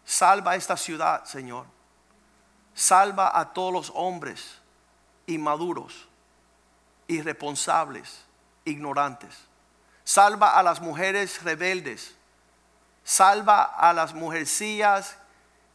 Salva 0.05 0.57
esta 0.57 0.76
ciudad, 0.76 1.24
Señor. 1.26 1.66
Salva 2.74 3.38
a 3.38 3.53
todos 3.53 3.72
los 3.72 3.92
hombres 3.94 4.59
inmaduros, 5.28 6.09
irresponsables, 7.09 8.24
ignorantes. 8.64 9.34
Salva 10.04 10.59
a 10.59 10.62
las 10.62 10.80
mujeres 10.80 11.42
rebeldes. 11.42 12.14
Salva 13.04 13.62
a 13.62 13.92
las 13.92 14.14
mujercillas 14.14 15.16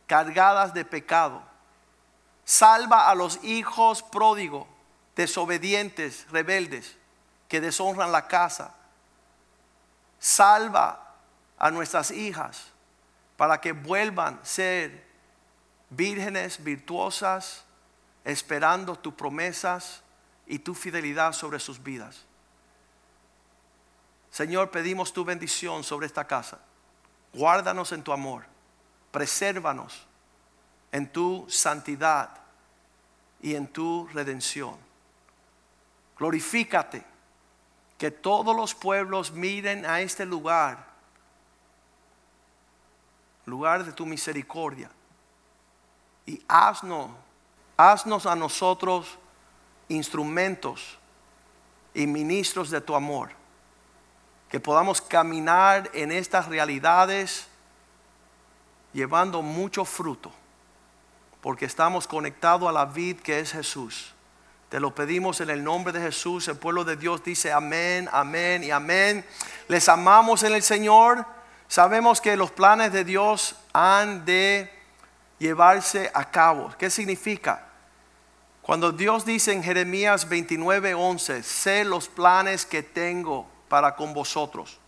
cargadas 0.08 0.74
de 0.74 0.86
pecado. 0.86 1.42
Salva 2.44 3.10
a 3.10 3.16
los 3.16 3.44
hijos 3.44 4.04
pródigos, 4.04 4.68
desobedientes, 5.16 6.26
rebeldes, 6.32 6.98
que 7.48 7.62
deshonran 7.62 8.12
la 8.12 8.28
casa. 8.28 8.74
Salva 10.20 11.16
a 11.58 11.72
nuestras 11.72 12.12
hijas 12.12 12.72
para 13.38 13.60
que 13.60 13.72
vuelvan 13.72 14.40
a 14.42 14.46
ser 14.46 15.06
vírgenes 15.90 16.64
virtuosas, 16.64 17.64
esperando 18.24 18.96
tus 18.96 19.14
promesas 19.14 20.01
y 20.52 20.60
tu 20.60 20.76
fidelidad 20.76 21.34
sobre 21.34 21.60
sus 21.60 21.82
vidas. 21.82 22.26
Señor, 24.30 24.70
pedimos 24.70 25.12
tu 25.12 25.26
bendición 25.26 25.84
sobre 25.84 26.06
esta 26.06 26.26
casa. 26.28 26.60
Guárdanos 27.34 27.92
en 27.92 28.04
tu 28.04 28.14
amor 28.14 28.46
presérvanos 29.12 30.08
en 30.92 31.12
tu 31.12 31.46
santidad 31.50 32.30
y 33.42 33.56
en 33.56 33.68
tu 33.68 34.08
redención. 34.14 34.78
Glorifícate, 36.18 37.04
que 37.98 38.12
todos 38.12 38.56
los 38.56 38.74
pueblos 38.74 39.32
miren 39.32 39.86
a 39.86 40.02
este 40.02 40.26
lugar, 40.26 40.86
lugar 43.46 43.86
de 43.86 43.92
tu 43.92 44.06
misericordia, 44.06 44.90
y 46.26 46.44
haznos, 46.48 47.12
haznos 47.78 48.26
a 48.26 48.36
nosotros 48.36 49.18
instrumentos 49.92 50.98
y 51.94 52.08
ministros 52.08 52.70
de 52.70 52.82
tu 52.82 52.96
amor, 52.96 53.30
que 54.50 54.60
podamos 54.60 55.02
caminar 55.02 55.90
en 55.94 56.12
estas 56.12 56.48
realidades 56.48 57.48
llevando 58.94 59.42
mucho 59.42 59.86
fruto, 59.86 60.32
porque 61.42 61.66
estamos 61.66 62.08
conectados 62.08 62.70
a 62.70 62.72
la 62.72 62.86
vid 62.86 63.20
que 63.20 63.40
es 63.40 63.52
Jesús. 63.52 64.14
Te 64.70 64.80
lo 64.80 64.96
pedimos 64.96 65.42
en 65.42 65.50
el 65.50 65.64
nombre 65.64 65.92
de 65.92 66.00
Jesús. 66.00 66.48
El 66.48 66.56
pueblo 66.56 66.86
de 66.86 66.96
Dios 66.96 67.22
dice 67.24 67.52
amén, 67.52 68.08
amén 68.14 68.64
y 68.64 68.72
amén. 68.72 69.26
Les 69.68 69.90
amamos 69.90 70.44
en 70.44 70.54
el 70.54 70.64
Señor. 70.64 71.26
Sabemos 71.68 72.22
que 72.22 72.38
los 72.38 72.52
planes 72.52 72.94
de 72.94 73.04
Dios 73.04 73.56
han 73.74 74.24
de 74.24 74.72
llevarse 75.40 76.10
a 76.14 76.32
cabo. 76.32 76.74
¿Qué 76.78 76.90
significa? 76.90 77.71
Cuando 78.62 78.92
Dios 78.92 79.26
dice 79.26 79.54
en 79.54 79.64
Jeremías 79.64 80.30
29, 80.30 80.94
11, 80.94 81.44
sé 81.44 81.84
los 81.84 82.08
planes 82.08 82.66
que 82.66 82.84
tengo 82.84 83.48
para 83.68 83.96
con 83.96 84.14
vosotros. 84.14 84.80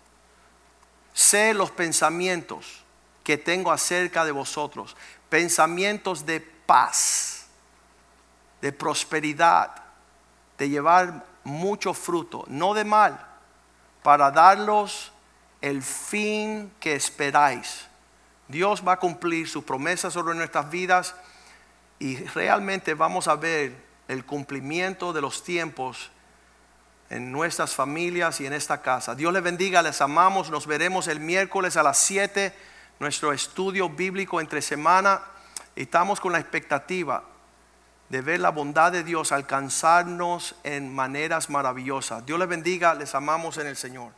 Sé 1.13 1.53
los 1.53 1.71
pensamientos 1.71 2.83
que 3.23 3.37
tengo 3.37 3.71
acerca 3.71 4.25
de 4.25 4.31
vosotros, 4.31 4.95
pensamientos 5.29 6.25
de 6.25 6.39
paz, 6.41 7.47
de 8.61 8.71
prosperidad, 8.71 9.71
de 10.57 10.69
llevar 10.69 11.25
mucho 11.43 11.93
fruto, 11.93 12.45
no 12.47 12.73
de 12.73 12.83
mal, 12.83 13.25
para 14.03 14.29
darlos 14.31 15.11
el 15.61 15.81
fin 15.81 16.71
que 16.79 16.93
esperáis. 16.95 17.87
Dios 18.47 18.83
va 18.85 18.93
a 18.93 18.99
cumplir 18.99 19.47
su 19.47 19.63
promesa 19.63 20.11
sobre 20.11 20.35
nuestras 20.35 20.69
vidas 20.69 21.15
y 22.03 22.17
realmente 22.17 22.95
vamos 22.95 23.29
a 23.29 23.37
ver 23.37 23.73
el 24.09 24.25
cumplimiento 24.25 25.13
de 25.13 25.21
los 25.21 25.41
tiempos 25.41 26.11
en 27.09 27.31
nuestras 27.31 27.73
familias 27.73 28.41
y 28.41 28.45
en 28.45 28.51
esta 28.51 28.81
casa. 28.81 29.15
Dios 29.15 29.31
les 29.31 29.41
bendiga, 29.41 29.81
les 29.81 30.01
amamos, 30.01 30.49
nos 30.49 30.67
veremos 30.67 31.07
el 31.07 31.21
miércoles 31.21 31.77
a 31.77 31.83
las 31.83 31.97
7 31.99 32.53
nuestro 32.99 33.31
estudio 33.31 33.87
bíblico 33.87 34.41
entre 34.41 34.61
semana 34.61 35.21
estamos 35.77 36.19
con 36.19 36.33
la 36.33 36.39
expectativa 36.39 37.23
de 38.09 38.21
ver 38.21 38.41
la 38.41 38.49
bondad 38.49 38.91
de 38.91 39.05
Dios 39.05 39.31
alcanzarnos 39.31 40.55
en 40.63 40.93
maneras 40.93 41.49
maravillosas. 41.49 42.25
Dios 42.25 42.37
les 42.37 42.49
bendiga, 42.49 42.95
les 42.95 43.15
amamos 43.15 43.57
en 43.59 43.67
el 43.67 43.77
Señor. 43.77 44.11